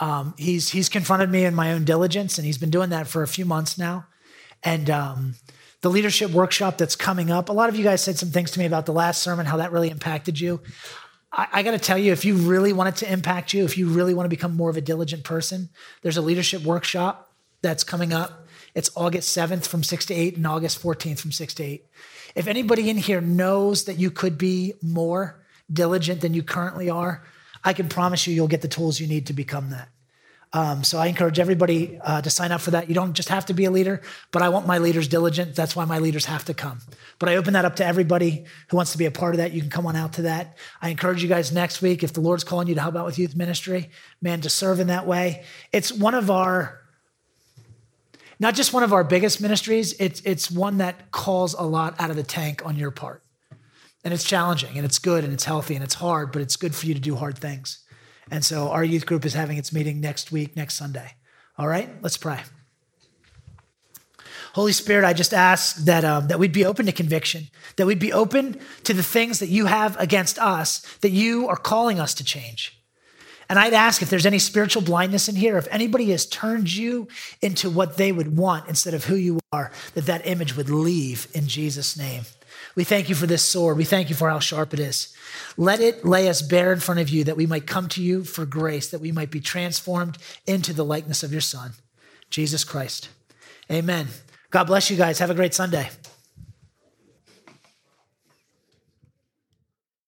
um, 0.00 0.34
he's 0.38 0.70
he's 0.70 0.88
confronted 0.88 1.30
me 1.30 1.44
in 1.44 1.54
my 1.54 1.72
own 1.72 1.84
diligence, 1.84 2.38
and 2.38 2.46
he's 2.46 2.58
been 2.58 2.70
doing 2.70 2.90
that 2.90 3.06
for 3.06 3.22
a 3.22 3.28
few 3.28 3.44
months 3.44 3.78
now. 3.78 4.06
And 4.62 4.88
um, 4.90 5.34
the 5.82 5.90
leadership 5.90 6.30
workshop 6.30 6.78
that's 6.78 6.96
coming 6.96 7.30
up, 7.30 7.48
a 7.48 7.52
lot 7.52 7.68
of 7.68 7.76
you 7.76 7.84
guys 7.84 8.02
said 8.02 8.18
some 8.18 8.30
things 8.30 8.50
to 8.52 8.58
me 8.58 8.66
about 8.66 8.86
the 8.86 8.92
last 8.92 9.22
sermon, 9.22 9.46
how 9.46 9.58
that 9.58 9.72
really 9.72 9.90
impacted 9.90 10.40
you. 10.40 10.60
I, 11.32 11.46
I 11.52 11.62
got 11.62 11.72
to 11.72 11.78
tell 11.78 11.98
you, 11.98 12.12
if 12.12 12.24
you 12.24 12.36
really 12.36 12.72
want 12.72 12.88
it 12.88 12.96
to 13.04 13.12
impact 13.12 13.52
you, 13.52 13.64
if 13.64 13.78
you 13.78 13.88
really 13.88 14.14
want 14.14 14.24
to 14.24 14.30
become 14.30 14.56
more 14.56 14.70
of 14.70 14.76
a 14.76 14.82
diligent 14.82 15.24
person, 15.24 15.68
there's 16.02 16.16
a 16.16 16.22
leadership 16.22 16.62
workshop 16.62 17.32
that's 17.62 17.84
coming 17.84 18.12
up. 18.12 18.46
It's 18.74 18.90
August 18.96 19.36
7th 19.36 19.66
from 19.66 19.82
6 19.82 20.06
to 20.06 20.14
8 20.14 20.36
and 20.36 20.46
August 20.46 20.82
14th 20.82 21.18
from 21.18 21.32
6 21.32 21.54
to 21.54 21.62
8. 21.62 21.86
If 22.34 22.46
anybody 22.46 22.88
in 22.88 22.96
here 22.96 23.20
knows 23.20 23.84
that 23.84 23.98
you 23.98 24.10
could 24.10 24.38
be 24.38 24.74
more 24.82 25.44
diligent 25.72 26.20
than 26.20 26.34
you 26.34 26.42
currently 26.42 26.88
are, 26.88 27.24
I 27.64 27.72
can 27.72 27.88
promise 27.88 28.26
you 28.26 28.34
you'll 28.34 28.48
get 28.48 28.62
the 28.62 28.68
tools 28.68 29.00
you 29.00 29.06
need 29.06 29.26
to 29.26 29.32
become 29.32 29.70
that. 29.70 29.88
Um, 30.52 30.82
so 30.82 30.98
I 30.98 31.06
encourage 31.06 31.38
everybody 31.38 32.00
uh, 32.02 32.22
to 32.22 32.28
sign 32.28 32.50
up 32.50 32.60
for 32.60 32.72
that. 32.72 32.88
You 32.88 32.94
don't 32.94 33.12
just 33.12 33.28
have 33.28 33.46
to 33.46 33.54
be 33.54 33.66
a 33.66 33.70
leader, 33.70 34.02
but 34.32 34.42
I 34.42 34.48
want 34.48 34.66
my 34.66 34.78
leaders 34.78 35.06
diligent. 35.06 35.54
That's 35.54 35.76
why 35.76 35.84
my 35.84 36.00
leaders 36.00 36.24
have 36.24 36.44
to 36.46 36.54
come. 36.54 36.80
But 37.20 37.28
I 37.28 37.36
open 37.36 37.52
that 37.52 37.64
up 37.64 37.76
to 37.76 37.86
everybody 37.86 38.46
who 38.68 38.76
wants 38.76 38.90
to 38.92 38.98
be 38.98 39.04
a 39.04 39.12
part 39.12 39.34
of 39.34 39.38
that. 39.38 39.52
You 39.52 39.60
can 39.60 39.70
come 39.70 39.86
on 39.86 39.94
out 39.94 40.14
to 40.14 40.22
that. 40.22 40.56
I 40.82 40.88
encourage 40.88 41.22
you 41.22 41.28
guys 41.28 41.52
next 41.52 41.82
week, 41.82 42.02
if 42.02 42.14
the 42.14 42.20
Lord's 42.20 42.42
calling 42.42 42.66
you 42.66 42.74
to 42.74 42.80
help 42.80 42.96
out 42.96 43.06
with 43.06 43.16
youth 43.16 43.36
ministry, 43.36 43.90
man, 44.20 44.40
to 44.40 44.50
serve 44.50 44.80
in 44.80 44.88
that 44.88 45.06
way. 45.06 45.44
It's 45.72 45.92
one 45.92 46.14
of 46.14 46.30
our 46.30 46.80
not 48.40 48.54
just 48.54 48.72
one 48.72 48.82
of 48.82 48.94
our 48.94 49.04
biggest 49.04 49.42
ministries, 49.42 49.92
it's, 50.00 50.22
it's 50.22 50.50
one 50.50 50.78
that 50.78 51.12
calls 51.12 51.52
a 51.52 51.62
lot 51.62 51.94
out 52.00 52.08
of 52.08 52.16
the 52.16 52.22
tank 52.22 52.64
on 52.64 52.74
your 52.74 52.90
part. 52.90 53.22
And 54.04 54.14
it's 54.14 54.24
challenging 54.24 54.76
and 54.76 54.84
it's 54.84 54.98
good 54.98 55.24
and 55.24 55.32
it's 55.32 55.44
healthy 55.44 55.74
and 55.74 55.84
it's 55.84 55.94
hard, 55.94 56.32
but 56.32 56.42
it's 56.42 56.56
good 56.56 56.74
for 56.74 56.86
you 56.86 56.94
to 56.94 57.00
do 57.00 57.16
hard 57.16 57.38
things. 57.38 57.84
And 58.30 58.44
so 58.44 58.70
our 58.70 58.84
youth 58.84 59.06
group 59.06 59.24
is 59.24 59.34
having 59.34 59.58
its 59.58 59.72
meeting 59.72 60.00
next 60.00 60.32
week, 60.32 60.56
next 60.56 60.74
Sunday. 60.74 61.14
All 61.58 61.68
right, 61.68 61.90
let's 62.02 62.16
pray. 62.16 62.40
Holy 64.54 64.72
Spirit, 64.72 65.04
I 65.04 65.12
just 65.12 65.32
ask 65.32 65.76
that, 65.84 66.04
um, 66.04 66.28
that 66.28 66.38
we'd 66.38 66.52
be 66.52 66.64
open 66.64 66.86
to 66.86 66.92
conviction, 66.92 67.48
that 67.76 67.86
we'd 67.86 68.00
be 68.00 68.12
open 68.12 68.58
to 68.84 68.94
the 68.94 69.02
things 69.02 69.38
that 69.38 69.48
you 69.48 69.66
have 69.66 69.98
against 70.00 70.38
us, 70.38 70.80
that 71.02 71.10
you 71.10 71.46
are 71.48 71.56
calling 71.56 72.00
us 72.00 72.14
to 72.14 72.24
change. 72.24 72.76
And 73.48 73.58
I'd 73.58 73.74
ask 73.74 74.00
if 74.00 74.10
there's 74.10 74.26
any 74.26 74.38
spiritual 74.38 74.82
blindness 74.82 75.28
in 75.28 75.36
here, 75.36 75.58
if 75.58 75.68
anybody 75.70 76.10
has 76.10 76.24
turned 76.24 76.72
you 76.72 77.08
into 77.42 77.68
what 77.68 77.96
they 77.96 78.12
would 78.12 78.36
want 78.36 78.68
instead 78.68 78.94
of 78.94 79.04
who 79.04 79.16
you 79.16 79.40
are, 79.52 79.72
that 79.94 80.06
that 80.06 80.26
image 80.26 80.56
would 80.56 80.70
leave 80.70 81.26
in 81.34 81.46
Jesus' 81.48 81.96
name. 81.96 82.22
We 82.74 82.84
thank 82.84 83.08
you 83.08 83.14
for 83.14 83.26
this 83.26 83.42
sword. 83.42 83.76
We 83.76 83.84
thank 83.84 84.08
you 84.08 84.14
for 84.14 84.30
how 84.30 84.38
sharp 84.38 84.72
it 84.72 84.80
is. 84.80 85.14
Let 85.56 85.80
it 85.80 86.04
lay 86.04 86.28
us 86.28 86.42
bare 86.42 86.72
in 86.72 86.80
front 86.80 87.00
of 87.00 87.08
you 87.08 87.24
that 87.24 87.36
we 87.36 87.46
might 87.46 87.66
come 87.66 87.88
to 87.88 88.02
you 88.02 88.24
for 88.24 88.46
grace, 88.46 88.90
that 88.90 89.00
we 89.00 89.12
might 89.12 89.30
be 89.30 89.40
transformed 89.40 90.18
into 90.46 90.72
the 90.72 90.84
likeness 90.84 91.22
of 91.22 91.32
your 91.32 91.40
Son, 91.40 91.72
Jesus 92.30 92.64
Christ. 92.64 93.08
Amen. 93.70 94.08
God 94.50 94.64
bless 94.64 94.90
you 94.90 94.96
guys. 94.96 95.18
Have 95.18 95.30
a 95.30 95.34
great 95.34 95.54
Sunday. 95.54 95.90